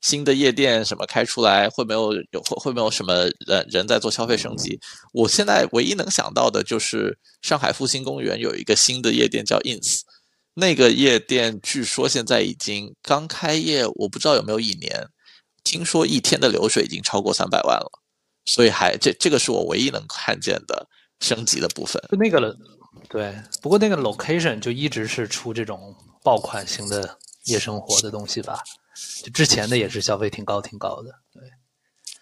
[0.00, 4.80] 新的夜店什么开出来，会没有有会会没有什么人人在做消费升级？
[5.12, 10.00] 我现在唯一能想到的就是上海复兴公园有一个新的夜店叫 Ins，
[10.54, 15.06] 那个夜店据说现在已经刚开业，我不知道有没有一年，
[15.62, 17.90] 听说一天的流水已经超过三百万了，
[18.46, 20.88] 所以还这这个是我唯一能看见的
[21.20, 22.02] 升级的部分。
[22.10, 22.56] 就那个了，
[23.10, 28.62] 对，不过那个 location 就一直是出这种爆款型的夜生活的东西吧。
[29.22, 31.10] 就之前的也是消费挺高挺高的，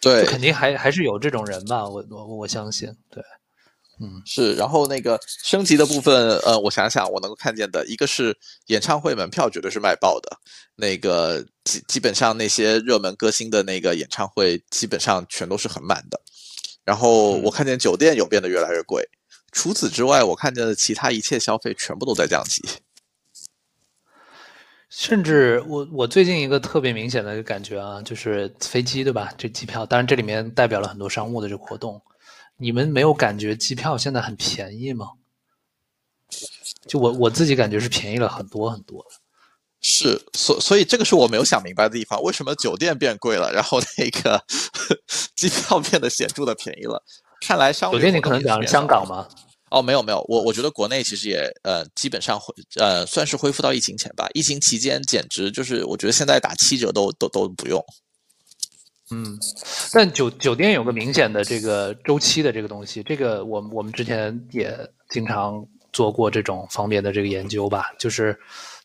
[0.01, 3.23] 对，对，肯定还还是有这种人吧，我我我相信，对，
[4.01, 4.55] 嗯，是。
[4.55, 8.37] 然后那个升级的部分，呃，我想想，我能够看见的一个是
[8.67, 10.37] 演唱会门票绝对是卖爆的，
[10.77, 16.21] 那个基基本上那些热门歌星的那个演唱会基本上全都是很满的。
[16.85, 19.07] 然后我看见酒店有变得越来越贵，
[19.53, 22.63] 除此之外，我看见的其他一切消费全部都在降级。
[24.91, 29.33] 甚至我我最近一个特别明显的感觉啊，就是飞机对吧？
[29.37, 32.01] 这机票，当然这里面代表了很多商务的这个活动。
[32.57, 35.09] 你们没有感觉机票现在很便宜吗？
[36.87, 39.11] 就我我自己感觉是便宜了很多很多的。
[39.81, 44.43] 是，所所以这个是我没有想明白的地方，为什么酒店变贵了，然后那个
[45.37, 47.03] 机票变得显著的便宜了？
[47.41, 49.29] 看来商酒店你可能讲香港吗？
[49.71, 54.29] 哦，没有没有，我我觉得国内其实也呃基本上恢呃算是恢复到疫情前吧。
[54.33, 57.85] 疫情期间简直就是我觉得现在打七折都都都不用。
[59.11, 59.39] 嗯，
[59.93, 64.75] 但酒酒店有个明显的这个周期的这个东西，这个我们我们之前也
[65.09, 68.39] 经常做过这种方面的这个研究吧，就是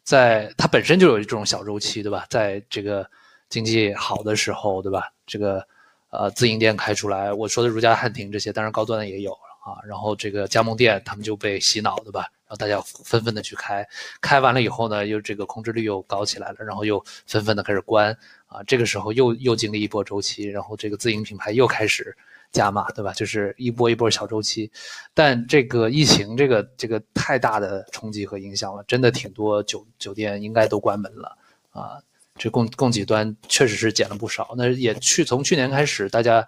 [0.03, 2.25] 在它本身就有这种小周期，对吧？
[2.29, 3.05] 在这个
[3.49, 5.11] 经济好的时候，对吧？
[5.27, 5.65] 这个
[6.09, 9.37] 呃自营店开出来，我说的如家汉庭这些，当然高端的也有。
[9.63, 13.87] 啊，然后这个加盟店他们就被洗脑的吧，然后大家纷纷的去开，
[14.19, 18.11] 开完了以后呢，又这个空置率又高起来了，然后又纷纷的开始关，
[18.47, 22.13] 啊，这个时候又又经历一波周期，然后这个自营品牌又开始
[22.51, 23.13] 加码，对吧？
[23.13, 24.69] 就是一波一波小周期，
[25.13, 31.37] 但这个疫情这个这个太大的冲击和影响了，真的挺多酒酒店应该都关门了
[31.71, 32.01] 啊，
[32.35, 36.45] 这供供给端确实是减了不少，那也去从去年开始，大家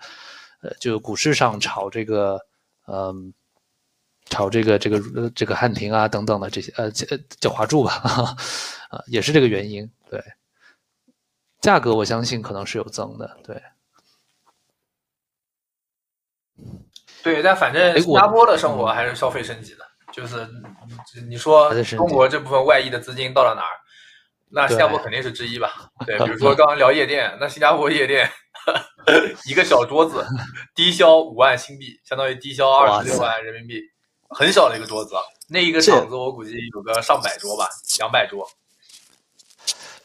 [0.60, 2.38] 呃就股市上炒这个。
[2.88, 3.34] 嗯，
[4.26, 6.92] 炒这个这个呃这个汉庭啊等等的这些呃
[7.40, 7.94] 叫华住吧，
[8.90, 9.90] 啊也是这个原因。
[10.10, 10.24] 对，
[11.62, 13.38] 价格我相信可能是有增的。
[13.44, 13.62] 对，
[17.24, 20.48] 对，但反正新加坡的生活还是消费升级的，就是
[21.28, 23.74] 你说中国这部分外溢的资金到了哪儿，
[24.50, 25.90] 那新加坡肯定是之一吧？
[26.06, 28.30] 对， 比如说刚刚聊夜店，那新加坡夜店。
[29.46, 30.26] 一个小桌子，
[30.74, 33.80] 低消五万新币，相当于低消二十六万人民币，
[34.30, 35.14] 很小的一个桌子。
[35.48, 37.68] 那一个场子我估计有个上百桌吧，
[38.00, 38.48] 两百桌。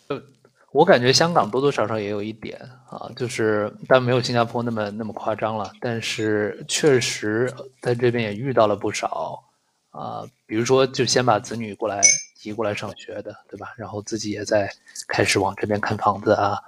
[0.09, 0.23] 呃，
[0.71, 5.73] 我感觉香港多多少少也有一点啊，就是但没有新加坡那么那么夸张了。
[5.81, 9.43] 但是确实在这边也遇到了不少
[9.91, 12.03] 啊，比如说就先把子女过来
[12.43, 13.73] 移过来上学的，对吧？
[13.79, 14.71] 然后自己也在
[15.09, 16.59] 开始往这边看房子啊。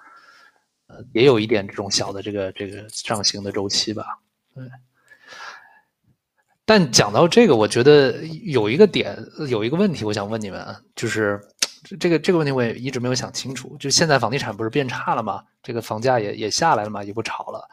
[1.12, 4.18] 也有一点这种小的这个这个上行的周期吧，
[4.54, 4.64] 对。
[6.64, 11.40] 但讲到这个，我觉得有一个点，有一个问题，我想问你们，就是
[11.98, 13.76] 这个这个问题我也一直没有想清楚。
[13.78, 15.42] 就现在房地产不是变差了吗？
[15.62, 17.68] 这个房价也也下来了嘛，也不炒了。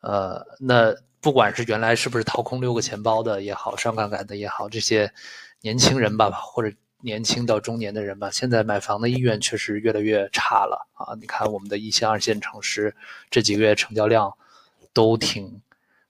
[0.00, 5.12] 呃，那不管是原来是不是掏空六个钱包的也好，上杠杆的也好，这些
[5.60, 6.74] 年轻人吧，或者。
[7.04, 11.14] 年轻到中年的人吧，现在买房的意愿确实越来越差了啊！
[11.20, 12.96] 你看我们的一线、二线城市
[13.30, 14.32] 这几个月成交量
[14.94, 15.60] 都挺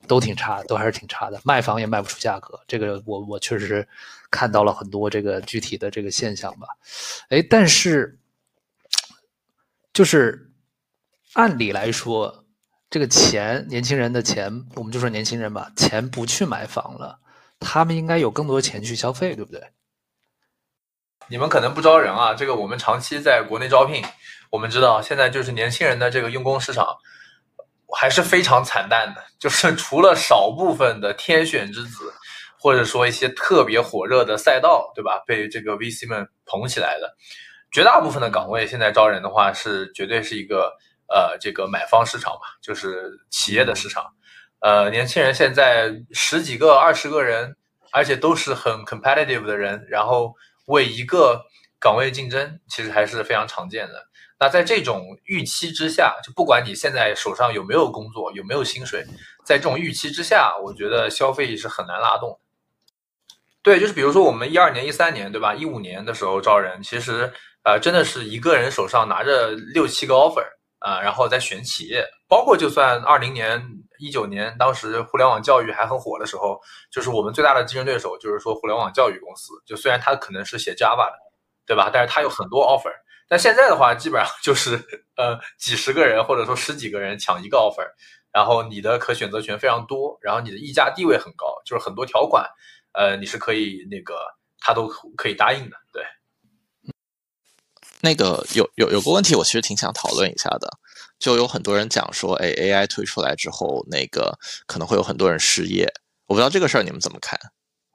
[0.07, 2.61] 都挺差，都还是挺差的，卖房也卖不出价格。
[2.69, 3.87] 这个我我确实
[4.31, 6.69] 看到了很多这个具体的这个现象吧。
[7.29, 8.17] 哎，但是
[9.93, 10.49] 就是
[11.33, 12.45] 按理来说，
[12.89, 17.19] 这个钱，年轻人的钱，我们就说年轻人吧，钱不去买房了，
[17.59, 19.61] 他们应该有更多钱去消费，对不对？
[21.29, 24.05] 你们可能不招人啊，这个我们长期在国内招聘，
[24.51, 26.87] 我们知道现在就是年轻人的这个用工市场
[27.97, 32.13] 还是非常惨淡的， 就是除了少部分的天选之子，
[32.59, 35.19] 或者说一些特别火热的赛道，对吧？
[35.27, 37.15] 被这个 VC 们捧起来的，
[37.73, 40.71] 绝大部分的岗位现在招人的话是绝对是一个
[41.09, 44.05] 呃这个买方市场吧，就是企业的市场，
[44.61, 47.57] 呃，年轻人现在十几个、二十个人，
[47.93, 50.35] 而且都是很 competitive 的人，然后。
[50.67, 51.45] 为一个
[51.79, 54.09] 岗位竞争，其实还是非常常见的。
[54.39, 59.05] 那在这种预期之下，就不管你现在手上有没有工作，有没有薪水，
[59.45, 62.39] 在这种预期之下，我觉得消费是很难拉动。
[63.63, 65.55] 对，就是比如说我们一二年、一三年，对吧？
[65.55, 70.45] 一五年的时候招人，其实呃，真的是一个人手上拿着六七个 offer
[70.81, 72.05] 啊，然后再选企业。
[72.29, 73.65] 包括就算二零年、
[73.99, 79.53] 一九年，当时互联网教育还很火的时候，就是我们最大的竞争对手，就是说互联网教育公司。
[79.65, 81.19] 就虽然它可能是写 Java 的，
[81.67, 81.91] 对吧？
[81.93, 82.93] 但是它有很多 offer。
[83.27, 84.77] 但现在的话，基本上就是
[85.17, 87.87] 呃几十个人或者说十几个人抢一个 offer，
[88.33, 92.47] 然后你的可选择权非常多，然后你的溢价地位很高，就是很多条款，
[92.93, 94.15] 呃，你是可以那个
[94.59, 95.77] 他都可以答应的。
[95.93, 96.05] 对。
[98.03, 100.69] 那个有有有个问题，我其实挺想讨论一下的。
[101.19, 105.87] 就有很多人讲说，哎，AI 推出来之后，那个可能会有很多人失业。
[106.27, 107.39] 我不知道这个事儿你们怎么看？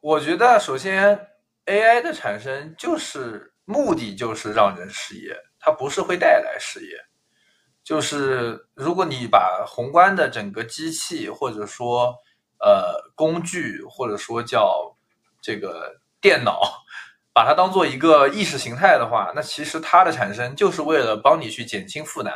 [0.01, 1.27] 我觉得首先
[1.65, 6.95] ，AI 的产生就是目的就是让人失业，它不是会带来失业。
[7.83, 12.15] 就是如果你把宏观的整个机器或者说
[12.59, 14.95] 呃工具或者说叫
[15.41, 16.61] 这个电脑，
[17.33, 22.33] 把它当做一个意识形态的话，那其实它的产生就是为了帮你去减轻负担，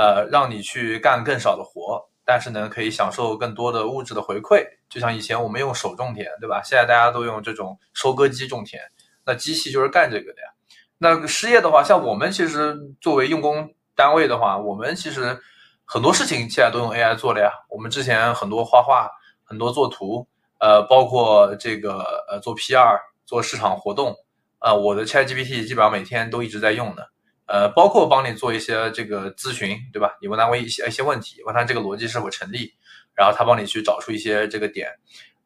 [0.00, 4.64] 呃，让你去干更少的活，但是呢，可以享受更多的物质的回馈。
[4.88, 6.62] 就像以前我们用手种田，对吧？
[6.64, 8.80] 现在大家都用这种收割机种田，
[9.26, 10.48] 那机器就是干这个的呀。
[10.96, 15.38] 那失业的话，像我们其实作为用工单位的话，我们其实
[15.84, 17.52] 很多事情现在都用 AI 做了呀。
[17.68, 19.06] 我们之前很多画画，
[19.44, 20.26] 很多做图，
[20.60, 21.98] 呃，包括这个
[22.30, 24.16] 呃做 PR、做市场活动，
[24.60, 27.06] 呃，我的 ChatGPT 基本上每天都一直在用的。
[27.52, 30.16] 呃，包括帮你做一些这个咨询，对吧？
[30.22, 32.72] 你问他问一些一些问题，问他这个逻辑是否成立，
[33.12, 34.88] 然后他帮你去找出一些这个点。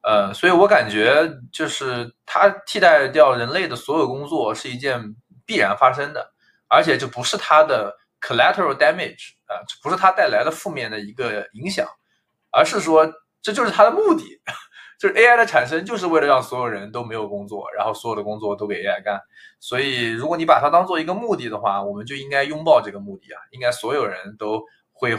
[0.03, 5.03] 呃，所以我感觉就是它替代掉人类的所有工作是一件
[5.47, 6.31] 必然发生的，
[6.69, 11.89] 而且这不是它的 collateral damage 啊，不是它带来的负面的一个影响，
[12.51, 14.39] 而是说这就是它的目的。
[14.99, 19.21] 就是 AI 的产生就是为了让所有人都没有工作，然后所有的工作都给 AI 干。
[19.61, 23.41] 所以，如果你把它当做一个目的的话，我们就应该拥抱这个目的啊！
[23.51, 25.17] 应该所有人都会，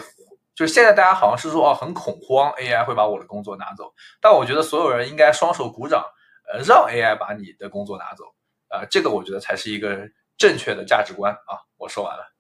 [0.56, 3.94] 就是现在大家好像是说哦很恐慌，AI 会把我的工作拿走。
[4.22, 6.04] 但我觉得所有人应该双手鼓掌，
[6.52, 8.24] 呃，让 AI 把你的工作拿走。
[8.70, 11.62] 呃，这个我觉得才是一个正确的价值观啊！
[11.78, 12.32] 我说完了。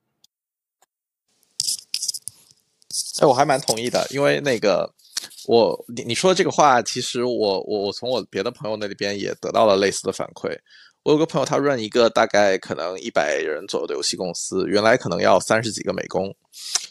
[3.22, 4.94] 哎，我还蛮同意的，因为那个。
[5.48, 10.58] 我你你说这个话，其实我我我从我别的朋友那里边也得到了类似的反馈。
[11.04, 16.36] 我有个朋友，他润一个大概可能一百人左右的游戏公司，原来可能要三十几个美工，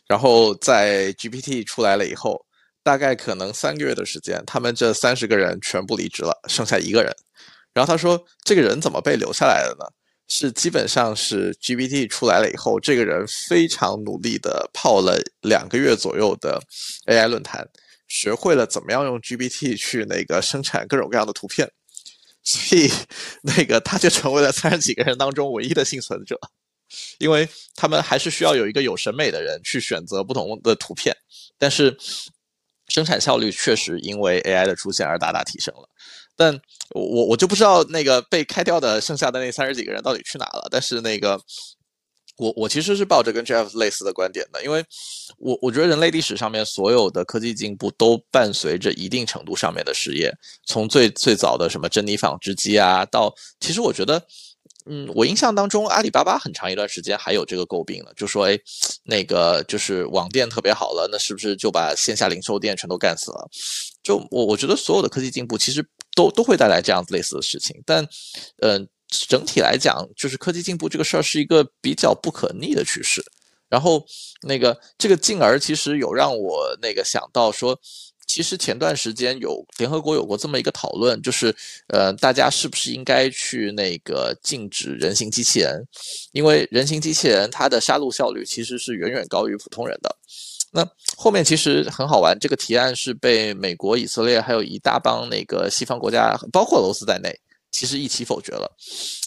[0.07, 2.41] 然后在 GPT 出来了以后，
[2.85, 7.13] 大概可能三个月的时间，他们这三十个人全部离职了，剩下一个人。
[7.73, 9.85] 然后他说，这个人怎么被留下来的呢？
[10.29, 16.63] 是基本上是 GPT 出来了以后，这个人非常努力的泡了两个月左右的
[17.07, 17.69] AI 论坛。
[18.07, 21.71] 学会了怎么样用 GPT 去那个生产各种各样的图片，
[22.43, 22.91] 所以
[23.43, 26.39] 那个他就成为了三十几个人当中唯一的幸存者，
[27.19, 31.17] 因为他们还是需要有一个有审美的人去选择不同的图片，
[31.59, 31.97] 但是
[32.89, 35.89] 生产效率确实因为 AI 的出现而大大提升了。
[36.37, 41.41] 但我我就不知道那个被开掉的剩下的那三十几个人到底去哪了，但是那个。
[42.37, 44.85] 我我其实是抱着跟 Jeff 类似的观点的，因为
[45.39, 50.33] 我我觉得人类历史上面所有的科技进步都伴随着一定程度上面的失业，
[50.67, 54.21] 从最最早的什么珍妮纺织机啊，到其实我觉得，
[54.87, 58.59] 嗯，我印象当中阿里巴巴很长一段时间还有这个诟病了，就说哎，
[59.05, 63.49] 那个就是网店特别好了，那是不是就把线下零售店全都干死了？
[64.03, 68.05] 就我我觉得所有的科技进步其实都都会带来这样子类似的事情，但
[68.61, 68.89] 嗯。
[69.09, 73.25] 整体来讲，就是科技进步这个事儿是一个比较不可逆的趋势。
[73.69, 74.05] 然后，
[74.43, 77.77] 那个这个进而其实有让我那个想到说，
[78.27, 81.53] 其实前段时间有联合国有过这么一个讨论，就是
[81.89, 85.85] 呃，大家是不是应该去那个禁止人形机器人？
[86.33, 90.17] 因为人形机器人它的杀戮效率其实是远远高于普通人的。
[90.71, 90.87] 那
[91.17, 97.37] 后面其实很好玩，这个提案是被美国、以色列还有一大帮那个西方国家，包括俄罗斯在内。
[97.75, 98.77] 其实一起否决了，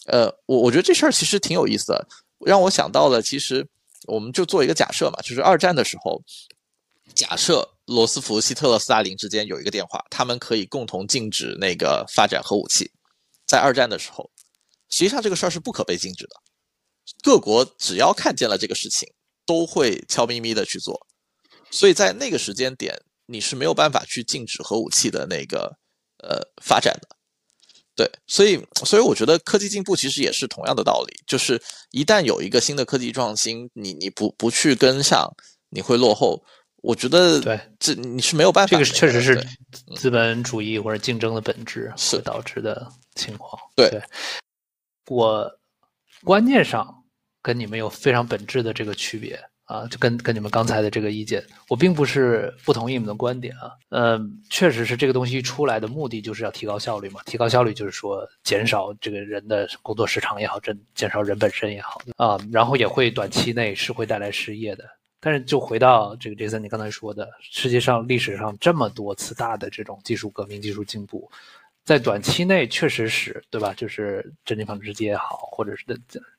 [0.06, 2.08] 呃，我我觉得这事儿其实挺有意思的，
[2.46, 3.68] 让我想到了，其实
[4.06, 6.24] 我们就做一个假设嘛，就是二战的时候，
[7.14, 12.90] 假设罗斯福、希特勒、斯大林之间有一个电话，他们可以共同禁止那个发展核武器，
[13.46, 14.32] 在二战的时候，
[14.90, 16.36] 实际上这个事儿是不可被禁止的，
[17.22, 19.12] 各国只要看见了这个事情，
[19.46, 21.06] 都会悄咪咪的去做，
[21.70, 25.78] 所以在那个时间点，你是没有办法去禁止核武器的那个
[26.24, 27.17] 呃发展的。
[27.98, 35.28] 对，所以所以我觉得科技进步其实也是同样的道理，就是一旦有一个新的科技创新，你你不不去跟上，
[35.70, 36.42] 你会落后。
[36.84, 38.70] 我觉得对，这你是没有办法。
[38.70, 39.44] 这个确实是
[39.96, 43.60] 资本主义或者竞争的本质所导致的情况。
[43.76, 44.00] 对，
[45.08, 45.52] 我
[46.24, 47.04] 观念上
[47.42, 49.44] 跟你们有非常本质的这个区别。
[49.68, 53.72] 啊，就跟跟你们刚才的这个意见，我并不是不同意你们的观点啊。
[53.90, 64.86] 嗯，确实是这个东西出来的目的就是要提高效率嘛，提高效率就是说减少这个人的工作时长也好，减减少人本身也好啊，然后也会短期内是会带来失业的。
[65.20, 71.30] 但是就回到这个 Jason 你刚才说的，世界上历史上这么多次大的这种技术革命、技术进步。
[71.88, 73.74] 在短期内确实是对吧？
[73.78, 75.86] 就是珍妮纺织机也好，或者是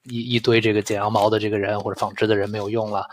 [0.02, 3.08] 一一堆这个剪羊毛的这个人或者纺织的人没有用了，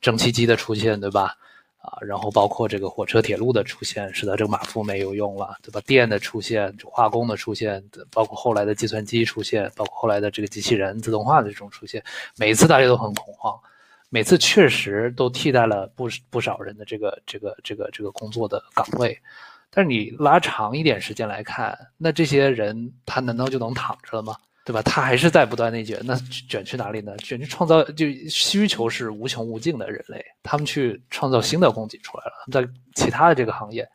[0.00, 1.36] 蒸汽机的出现对吧？
[1.78, 5.80] 啊，然后包括这个火车铁路的出现，使得这个马夫没有用了对吧？
[5.86, 7.80] 电的出现，化工的出现，
[8.10, 12.02] 包括后来的计算机出现，包括后来的这个机器人自动化的这种出现，
[12.36, 13.56] 每一次大家都很恐慌，
[14.08, 19.16] 每次确实都替代了不不少人的这个这个这个这个工作的岗位。
[19.76, 24.34] 但是你拉长一点时间来看，那这些人他难道就能躺着了吗？
[24.64, 24.80] 对吧？
[24.80, 26.16] 他还是在不断内卷，那
[26.48, 27.14] 卷去哪里呢？
[27.18, 33.86] 卷去创造，就需求是无穷无尽的人类，他们去创造新的供给出来了，在其他的这个行业，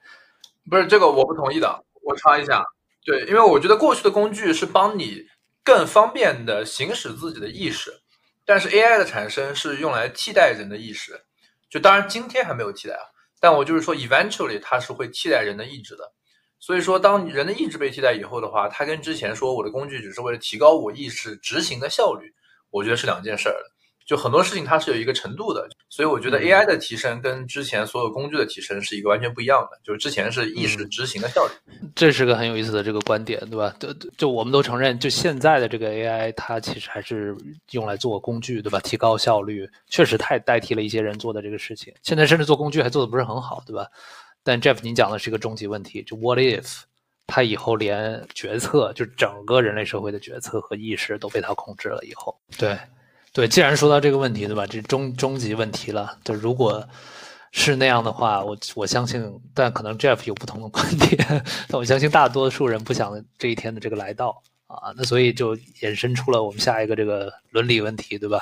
[0.70, 2.64] 不是这个我不同意的，我插一下，
[3.04, 5.26] 对，因为我觉得过去的工具是帮你
[5.64, 7.92] 更方便的行使自己的意识，
[8.46, 11.20] 但是 AI 的产生是用来替代人的意识，
[11.72, 13.02] 就当然今天还没有替代啊，
[13.42, 16.14] 但我就是说，eventually 它是会替代人的意志的。
[16.60, 22.32] 所以说，当人的意志被替代以后的话，它跟之前说我的工具只是为了提高我意识执行的效率，
[22.70, 23.56] 我觉得是两件事儿
[24.12, 29.80] 就很多事情它是有一个程度的，所以我觉得 AI 的提升跟之前所有工具的提升是一个完全不一样的。
[29.86, 31.54] 就是之前是意识执行的效率，
[31.96, 33.74] 这是个很有意思的这个观点，对吧？
[33.80, 37.34] 就就我们都承认，就现在的这个 AI，它其实还是
[37.70, 38.82] 用来做工具，对吧？
[38.82, 41.94] 提高效率，确实太代替了一些人做的这个事情。
[42.04, 43.88] 现在甚至做工具还做的不是很好，对吧？
[44.44, 46.82] 但 Jeff，您讲的是一个终极问题，就 What if
[47.28, 52.78] 他以后连决策，就整个人类社会的决策和意识都被他控制了以后，对，
[53.34, 54.68] 对，既然说到这个问题，对吧？
[54.68, 56.18] 这终终极问题了。
[56.24, 56.86] 就如果
[57.54, 59.24] 是那样的话，我我相信，
[59.54, 61.18] 但可能 Jeff 有不同的观点，
[61.70, 64.94] 但我相信大多数人不想这一天的这个来到啊。
[64.98, 68.40] 那所以就衍生出了我们下一个这个伦理问题，对吧？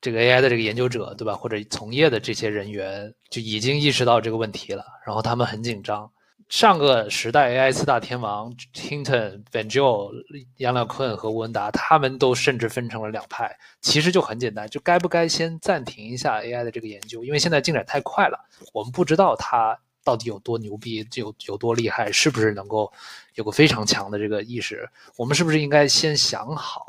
[0.00, 1.34] 这个 AI 的这个研究者，对吧？
[1.34, 6.08] 或者从业的这些人员就已经意识到这个问题了，然后他们很紧张。
[6.48, 10.12] 上个时代 AI 四大天王 Hinton、Ben Jo、
[10.58, 13.56] 杨亮坤和吴文达，他们都甚至分成了两派。
[13.80, 17.24] 其实就很简单，就该不该先暂停一下 AI 的这个研究？
[17.24, 18.38] 因为现在进展太快了，
[18.72, 22.92] 我们不知道它到底有多牛逼，有有多厉害，是不是能够
[23.34, 24.88] 有个非常强的这个意识？
[25.16, 26.84] 我们是不是应该先想好？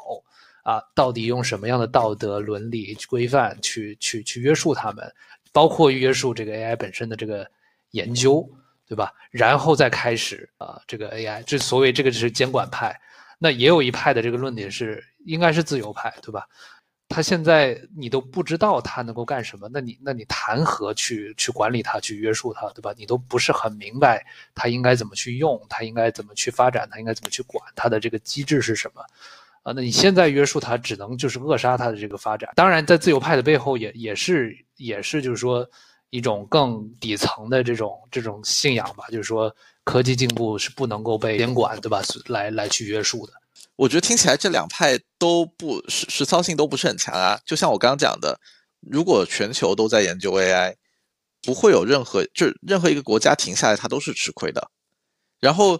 [0.63, 5.13] 啊，到底用什么样的道德伦理规范去去去约束他们，
[5.51, 7.47] 包括约束这个 AI 本身的这个
[7.91, 8.47] 研究，
[8.87, 9.11] 对吧？
[9.31, 12.99] 然后再开始啊，这个 AI，这所谓这个是监管派，
[13.39, 16.45] 那也有一派的这个论点是应该是自由派，对吧？
[17.07, 22.93] 他现在你都不知道他能够干什么，那你那你谈何去去管理他，去约束他，对吧？
[22.97, 24.25] 你都不是很明白
[24.55, 29.01] 他应该怎么去用，他应该怎么去发展，他应该怎么去管，他的这个机制是什么？
[29.61, 32.51] 啊，那你现在约束他，只能就是扼杀他的这个发展。
[32.55, 35.67] 当然，在自由派的背后，也也是也是就是说
[36.15, 39.53] 一种更底层的这种这种信仰吧，就是说
[39.83, 42.01] 科技进步是不能够被监管，对吧？
[42.27, 43.33] 来来去约束的。
[43.75, 47.39] 我觉得听起来这两派都不实实操性都不是很强啊。
[47.45, 48.39] 就像我刚刚讲的，
[48.79, 50.75] 如果全球都在研究 AI，
[51.41, 54.69] 不会有任何就任何一个国家停下来，它都是吃亏的。
[55.39, 55.79] 然后。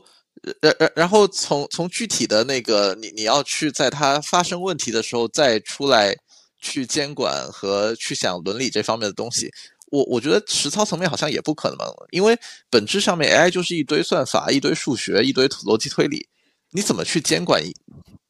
[0.61, 6.13] 然然然后从从具体的那个你你要去在它发生问题的时候再出来
[6.59, 9.49] 去监管和去想伦理这方面的东西，
[9.91, 11.79] 我我觉得实操层面好像也不可能，
[12.11, 12.37] 因为
[12.69, 16.27] 本质上面 AI 就是一堆算法、一堆数学、一堆逻辑推理，
[16.71, 17.73] 你怎么去监管一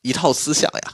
[0.01, 0.93] 一套思想呀？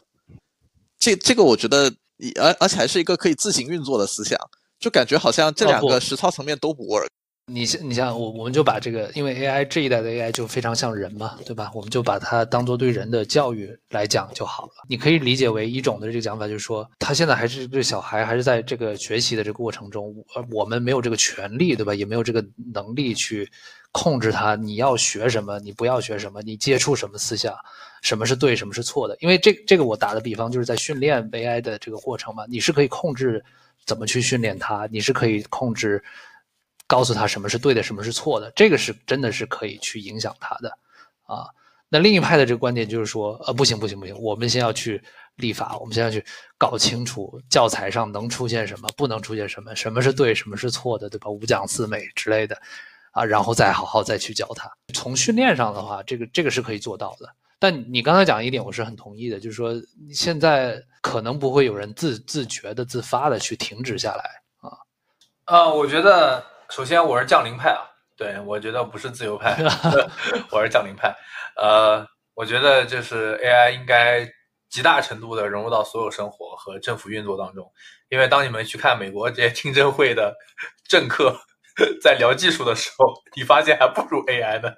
[1.00, 1.92] 这这个我觉得，
[2.40, 4.38] 而而且还是一个可以自行运作的思想，
[4.80, 7.08] 就感觉好像这两个实操层面都不 work。
[7.54, 11.70] 你像你像我，我们就把这个，因为 AI 这一代的 AI 就非常像人嘛，对吧？
[11.76, 14.72] 我们就把它当做对人的教育来讲就好了。
[14.88, 21.94] 你可以理解为一种的这个讲法，就是说他现在还是这小孩，还是在这个学习的这个过程中，而我们没有这个权利，对吧？
[21.94, 22.42] 也没有这个
[22.74, 23.50] 能力去
[23.92, 24.56] 控制他。
[24.56, 27.54] 你要学什么，你不要学什么，你接触什么思想，
[28.02, 29.18] 什么是对，什么是错的？
[29.20, 33.44] 因为这这个我打的比方就是在训练 AI 的这个过程嘛，你是可以控制
[33.86, 36.02] 怎么去训练它，你是可以控制。
[36.92, 40.70] 告诉他什么是对的，什么是错的，这个是真的是可以去影响他的，
[41.24, 41.48] 啊，
[41.88, 45.02] 那另一派的这个观点就是说，呃，不行不行不行，我们先要去
[45.38, 46.22] 立法，我们先要去
[46.58, 51.30] 搞清楚教材上能出现什么，不能出现什么，什么是对，什么是错的，对吧？
[51.30, 52.62] 五讲四美之类的，
[53.12, 54.70] 啊，然后再好好再去教他。
[54.94, 57.34] 从训练上的话，这个这个是可以做到的。
[57.58, 59.82] 但你刚才讲一点，我是很同意的，就是说
[60.14, 64.24] 现在可能不会有人自自觉的、自发的去停止下来，
[64.60, 64.76] 啊，
[65.46, 66.52] 啊，我觉得。
[66.72, 67.84] 首先，我是降临派啊，
[68.16, 69.58] 对我觉得不是自由派，
[70.52, 71.14] 我是降临派。
[71.58, 74.26] 呃，我觉得就是 AI 应该
[74.70, 77.70] 极大程度的融入到所有生活和政府运作当中。
[78.08, 80.34] 因为当你们去看美国这些听证会的
[80.88, 81.38] 政客
[82.02, 84.72] 在聊技术的时候，你发现还不如 AI 呢。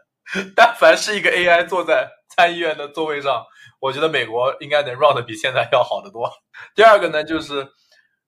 [0.56, 3.46] 但凡是一个 AI 坐在参议院的座位上，
[3.80, 6.28] 我觉得美国应该能 run 的比现在要好得多。
[6.74, 7.68] 第二个呢，就是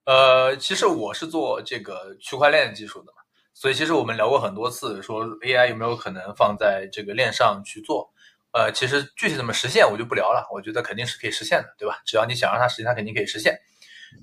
[0.06, 3.25] 呃，其实我是做这个区块链技术的嘛。
[3.56, 8.12] 所以其实我们聊过很多次，说 AI 有没有可能放在这个链上去做？
[8.52, 10.48] 呃，其实具体怎么实现我就不聊了。
[10.54, 12.00] 我觉得肯定是可以实现的，对吧？
[12.06, 13.58] 只要你想让它实现，它肯定可以实现。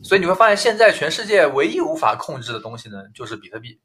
[0.04, 3.80] 所以你会发现，现在全世界唯一无法控制的东西呢，就是比特币。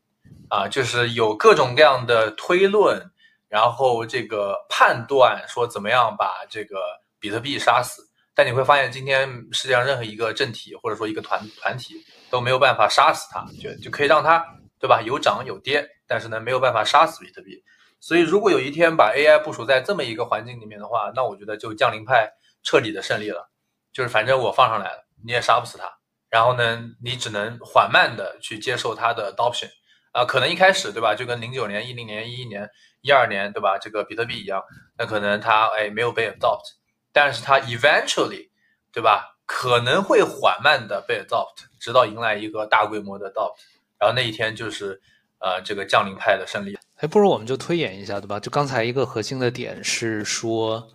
[0.50, 3.02] 啊，就是有各种各样的推论，
[3.50, 6.78] 然后这个判断说怎么样把这个
[7.20, 8.02] 比特币杀死。
[8.34, 11.96] 但你会发现，今天世界上任何一个政体或者说一个团团体
[12.30, 14.46] 都没有办法杀死它，就就可以让它
[14.80, 17.64] 对吧有涨有跌，但是呢没有办法杀死比特币。
[18.00, 22.32] 所以如果有一天把 AI 部署在这么一个环境里面的话，那我觉得就降临派
[22.64, 23.50] 彻底的胜利了。
[23.92, 25.92] 就是反正我放上来了，你也杀不死它。
[26.30, 29.70] 然后呢，你只能缓慢的去接受它的 adoption
[30.12, 32.70] 啊，可能一开始对吧，就跟零九年、一零年、一一年、
[33.02, 34.64] 一二年对吧，这个比特币一样，
[34.98, 36.76] 那可能它哎没有被 adopt。
[37.12, 38.50] 但是它 eventually，
[38.92, 39.38] 对吧？
[39.48, 43.56] 可能会缓慢的被 adopt，直到迎来一个大规模的 adopt，
[44.00, 45.00] 然后那一天就是
[45.40, 46.78] 呃这个降临派的胜利。
[46.98, 48.40] 哎，不如我们就推演一下，对吧？
[48.40, 50.88] 就刚才一个核心的点是说，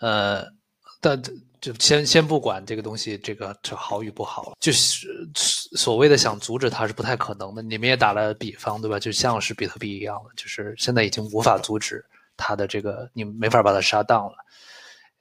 [0.00, 0.44] 呃，
[1.00, 1.20] 但
[1.60, 7.62] 就先先不管这个东西这个这好与不好，就是所谓的想阻止它是不太可能的。
[7.62, 8.98] 你们也打了比方，对吧？
[8.98, 12.04] 就像是比特币一样的，就是现在已经无法阻止
[12.36, 14.34] 它的这个，你没法把它杀当了。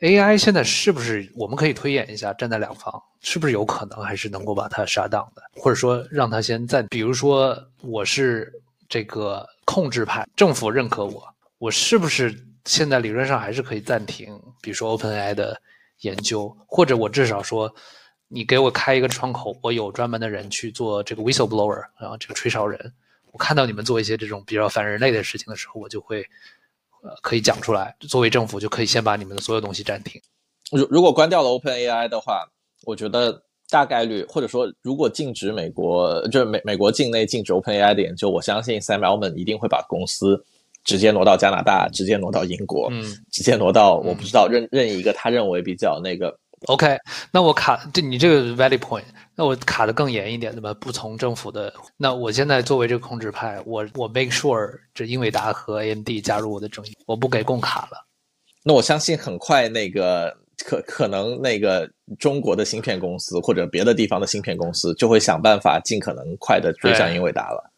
[0.01, 2.91] AI 现在是不是我们可以推演一下，站在两方
[3.21, 6.87] 是不是有可能还是能够把它杀档的，或者说让它先暂？
[6.87, 8.51] 比如说我是
[8.89, 11.23] 这个控制派，政府认可我，
[11.59, 12.35] 我是不是
[12.65, 14.41] 现在理论上还是可以暂停？
[14.59, 15.61] 比如说 OpenAI 的
[15.99, 17.71] 研究，或者我至少说，
[18.27, 22.91] 你给我开一个窗口，我有专门的人去做这个 whistleblower，然后这个吹哨人，
[23.31, 26.27] 我看到你们做一些这种比较反人类的事情的时候，我就会。
[27.01, 27.95] 呃，可以讲出来。
[28.01, 30.21] 作为政府，就可以先把你们的所有东西暂停。
[30.71, 32.47] 如如果关掉了 Open AI 的话，
[32.85, 40.43] 我觉得大概率，或者说如果禁止美国，就是美美国境内禁止 Open AI 的研究，我相信 Sam Altman 一定会把公司
[40.83, 46.37] 直接挪到加拿大，直接挪到英国，嗯，直接挪到我不知道任任意一个他认为比较那个。
[46.67, 46.97] OK，
[47.31, 49.03] 那我卡，这你这个 valid point，
[49.35, 50.73] 那我卡的更严一点，对吧？
[50.75, 58.05] 不从政府的，那我现在作为这个控制派，我我 make sure 这英伟达和 AMD 加入我的阵营，我不给供卡了。
[58.63, 60.31] 那我相信很快那个
[60.63, 61.89] 可可能那个
[62.19, 67.71] 中国的芯片公司或者别的地方的芯片公司就会想办法尽可能快的追上英伟达了。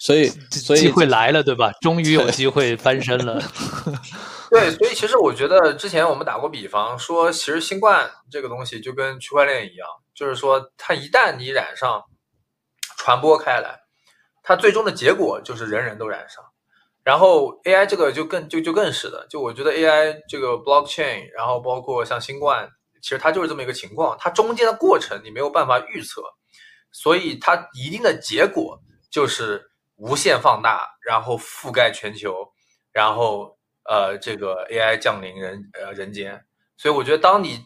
[0.00, 1.70] 所以，所以机会来了，对吧？
[1.82, 3.40] 终于有机会翻身了。
[4.52, 12.02] 对，所以其实我觉得之前我们打过比方，说其实新冠这个东西就跟区块链一样，就是说它一旦你染上，
[12.98, 13.80] 传播开来，
[14.42, 16.44] 它最终的结果就是人人都染上。
[17.02, 22.68] 然后 AI 这个就更就就更是的，就我觉得 AI 这个 blockchain，然后包括像新冠，
[23.00, 26.20] 其实它就是这么一个情况，它中间的过程你没有办法预测，
[26.92, 28.78] 所以它一定的结果
[29.10, 32.52] 就是无限放大，然后覆盖全球，
[32.92, 33.56] 然后。
[33.84, 36.44] 呃，这个 AI 降临人呃人间，
[36.76, 37.60] 所以我觉得，当你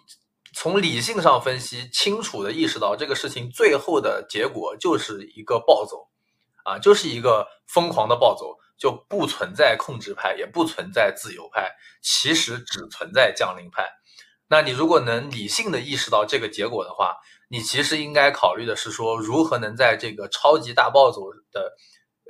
[0.55, 6.09] 从理性上分析，清楚的意识到这个事情最后的结果就是一个暴走，
[6.65, 13.87] 啊，就是一个疯狂的暴走，就不存在控制派，也不存在自由派，其实只存在降临派。
[14.49, 17.17] 那你如果能理性的意识到这个结果的话，
[17.49, 21.21] 你其实应该考虑的是说，如何能在这个超级大暴走
[21.53, 21.77] 的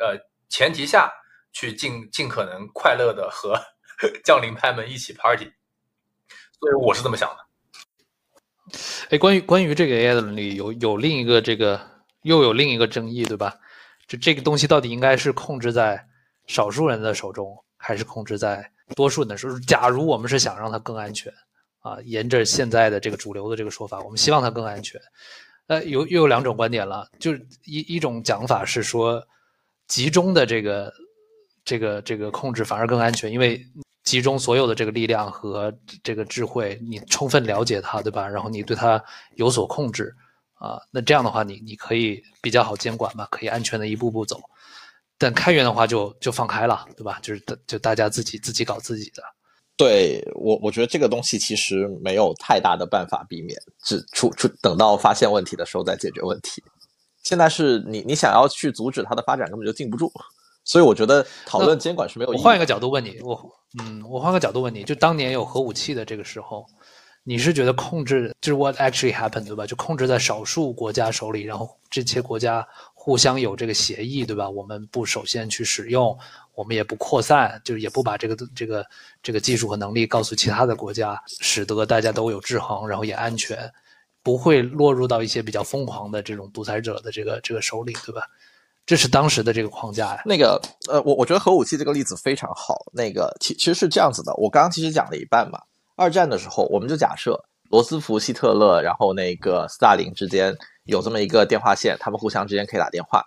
[0.01, 0.19] 呃
[0.49, 1.13] 前提下
[1.53, 3.57] 去尽尽可能快乐的和。
[4.25, 5.51] 降临派们一起 party，
[6.59, 7.47] 所以我是这么想的。
[9.11, 11.81] 哎，关于关于这个 AI 的伦理，有有另一个这个
[12.23, 13.55] 又有另一个争议，对吧？
[14.09, 16.05] 就这个东西到底应该是控制在
[16.47, 19.61] 少数人的手中，还是控制在多数人的手中？
[19.63, 21.33] 假如我们是想让它更安全
[21.79, 25.01] 啊，沿着现在的这个主流的这个说法，我们希望它更安全。
[25.69, 29.25] 呃，有又有两种观点了，就是一一种讲法是说，
[29.87, 30.93] 集中的这个
[31.65, 33.65] 这个这个控制反而更安全，因为。
[34.07, 35.71] 集中所有的这个力量和
[36.03, 38.27] 这个智慧，你充分了解它，对吧？
[38.27, 39.03] 然后你对它
[39.35, 40.15] 有所控制，
[40.55, 44.41] 啊，那这样的话，你你可以比较好监管嘛，可以安全的一步步走。
[45.19, 47.19] 但开源的话，就就放开了，对吧？
[47.21, 49.23] 就是就大家自己自己搞自己的。
[49.77, 56.63] 对我，我觉得这个东西其实没有太大的办法避免，只出出等到发现问题的时候再解决问题。
[57.25, 60.13] 现在是你你想要去阻止它的发展，根本就禁不住。
[60.67, 62.31] 所以我觉得讨论监管是没有。
[62.33, 66.67] 我换一个角度问你，我嗯，我换个角度问你，就当年有核武器的这个时候，
[67.23, 69.65] 你是觉得控制就是 what actually happened 对吧？
[69.65, 74.51] 就控制在少数国家手里，然后这些国家互相有这个协议对吧？
[74.51, 76.19] 我们不首先去使用，
[76.55, 78.85] 我们也不扩散，就是也不把这个这个
[79.23, 83.73] 这个技术和能力告诉其他的国家，使得大家都有制衡，然后也安全，
[84.23, 88.23] 不会落入到一些比较疯狂的这种独裁者的这个这个手里，对吧？
[88.87, 90.23] 这是当时的这个框架呀。
[90.25, 92.77] 那个，呃，我我觉得核武器这个例子非常好。
[92.93, 94.33] 那个，其其实是这样子的。
[94.37, 95.61] 我刚刚其实讲了一半嘛。
[95.97, 97.37] 二战的时候，我们就假设
[97.71, 103.25] 罗斯福、希特勒，然后那个斯大林之间有这么一个电话线，他们互相之间可以打电话。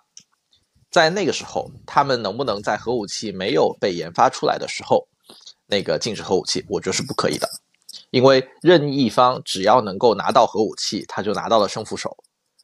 [0.90, 5.06] 在那个时候，他们能不能在核武器没有被研发出来的时候，
[5.66, 6.64] 那个禁止核武器？
[6.68, 7.46] 我觉得是不可以的，
[8.10, 12.16] 因为任意一方只要能够拿到核武器，他就拿到了胜负手。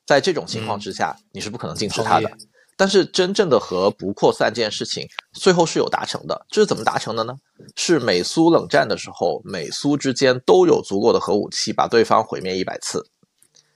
[0.07, 2.31] 在这种情况之下，你是不可能禁止他的。
[2.77, 6.47] 但是真正的核不扩散这件事情，最后是有达成的。
[6.51, 7.35] 这是怎么达成的呢？
[7.75, 13.03] 是美苏冷战的时候，美苏之间都有足够的核武器把对方毁灭一百次，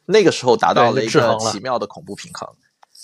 [0.05, 2.47] 那个时候达到了一个奇妙的恐怖平衡。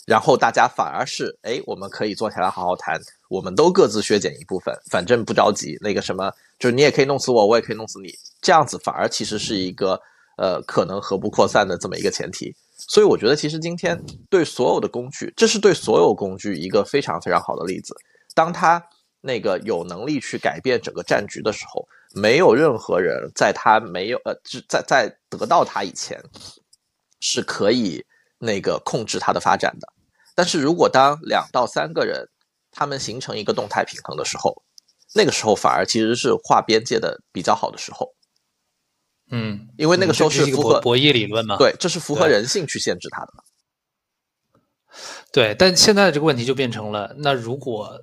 [0.06, 5.78] 然后大家反而是，哎，我们可以坐下来好好谈，我们都各自削减一部分，反正不着急。
[5.80, 9.98] 那个什么，就是你也可以弄死我，我也可以弄死你，这样子反而其实是一个
[10.36, 12.54] 呃可能核不扩散的这么一个前提。
[12.88, 17.94] 所以我觉得，其实今天对所有的工具，这是对所有工具一个非常非常好的例子。
[18.34, 18.82] 当他
[19.20, 24.34] 那个有能力去改变整个战局的时候，没有任何人在他没有呃，
[24.68, 26.22] 在在得到他以前，
[27.20, 28.04] 是可以
[28.38, 29.88] 那个控制它的发展的。
[30.34, 32.28] 但是如果当两到三个人
[32.70, 34.62] 他们形成一个动态平衡的时候，
[35.14, 38.14] 那个时候反而其实是划边界的比较好的时候。
[39.30, 43.32] 嗯，因为那个时候是符合博弈理论嘛，对，这是符合人性去限制它的。
[45.32, 48.00] 对，但现在的这个问题就变成了，那如果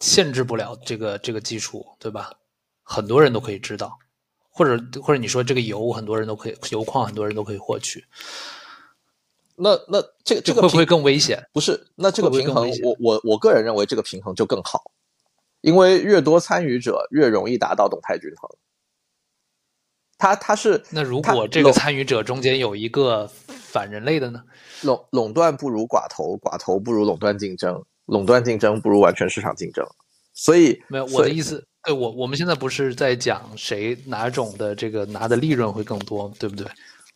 [0.00, 2.32] 限制不了这个这个技术，对吧？
[2.82, 3.98] 很多人都可以知道，
[4.48, 8.04] 或者或者你说这个油很多人都可以，油矿很多人都可以获取，
[9.56, 11.44] 那那这个这个会不会更危险？
[11.52, 14.92] 不是，那这个平衡，我我我个人认为这个平衡就更好，
[15.60, 18.48] 因为越多参与者越容易达到动态均衡。
[20.18, 24.42] 他他是那如果这个参与者中间有一个反人类的呢？
[24.82, 29.86] 垄垄断不如寡头，寡头不如垄断竞争，垄断竞争不如完全市场竞争。
[30.32, 36.66] 所以没有我的意思，对我我们现在不是在讲谁哪种的这个拿的利润会更多，对不对？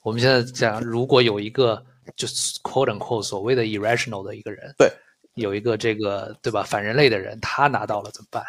[0.03, 1.83] 我们现在讲，如果有一个
[2.17, 4.91] 就是 quote unquote 所谓的 irrational 的一个人，对，
[5.35, 8.43] 有一个这个对吧反人类的人，他拿到了怎么办？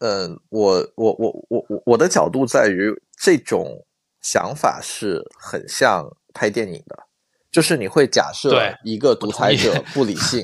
[0.00, 2.94] 嗯，我我我我我我的角度在于。
[3.22, 3.84] 这种
[4.22, 6.98] 想法是很像拍电影的，
[7.50, 10.42] 就是你会假设一个独裁者 不理性，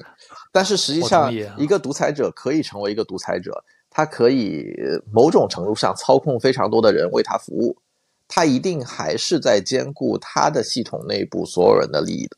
[0.53, 4.67] 但是实际上一个独裁者可以成为一个独裁者，他可以
[5.11, 7.79] 某种程度上操控非常多的人为他服务，
[8.29, 12.37] 他一定还是在兼顾他的系统内部所有人的利益的，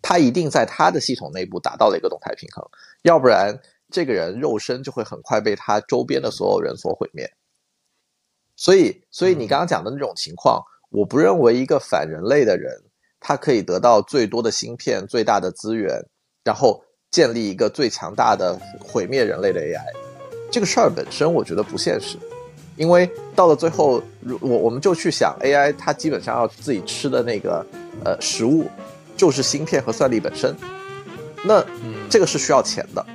[0.00, 2.64] 他一定在他的系统内部达到了一个动态平衡，
[3.02, 3.60] 要不然
[3.90, 7.30] 这个人肉身就会很快被他周边的所有人所毁灭。
[8.60, 12.70] 所以，所以你刚刚讲的那种情况，我不认为一个反人类的人，
[13.18, 15.98] 他可以得到最多的芯片、最大的资源，
[16.44, 19.80] 然后建立一个最强大的毁灭人类的 AI。
[20.52, 22.18] 这个事儿本身我觉得不现实，
[22.76, 24.02] 因为到了最后，
[24.42, 27.64] 我我们就去想 AI，它基本上要自己吃的那个
[28.04, 28.68] 呃食物，
[29.16, 30.54] 就是芯片和算力本身，
[31.46, 31.64] 那
[32.10, 33.06] 这个是需要钱的。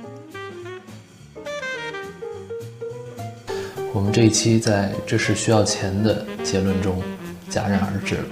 [3.96, 7.02] 我们这一期在这是需要钱的结论中
[7.50, 8.24] 戛然而止了。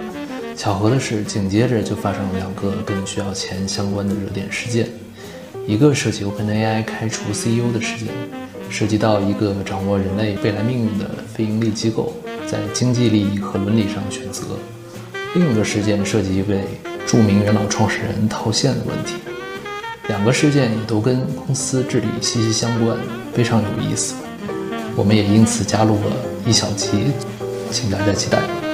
[0.55, 4.87] 巧合的是，紧接着就发生了两个跟需要钱相关的热点事件，
[5.65, 8.13] 一个涉及 OpenAI 开除 CEO 的事件，
[8.69, 12.13] 涉及到一个掌握人类未来命运的非盈利机构
[12.45, 14.43] 在经济利益和伦理上选择；
[15.33, 16.61] 另一个事件涉及一位
[17.07, 19.15] 著名元老创始人套现的问题。
[20.09, 22.95] 两个事件也都跟公司治理息息相关，
[23.33, 24.13] 非常有意思。
[24.95, 26.15] 我们也因此加入了
[26.45, 27.11] 一小集，
[27.69, 28.64] 请大家期待。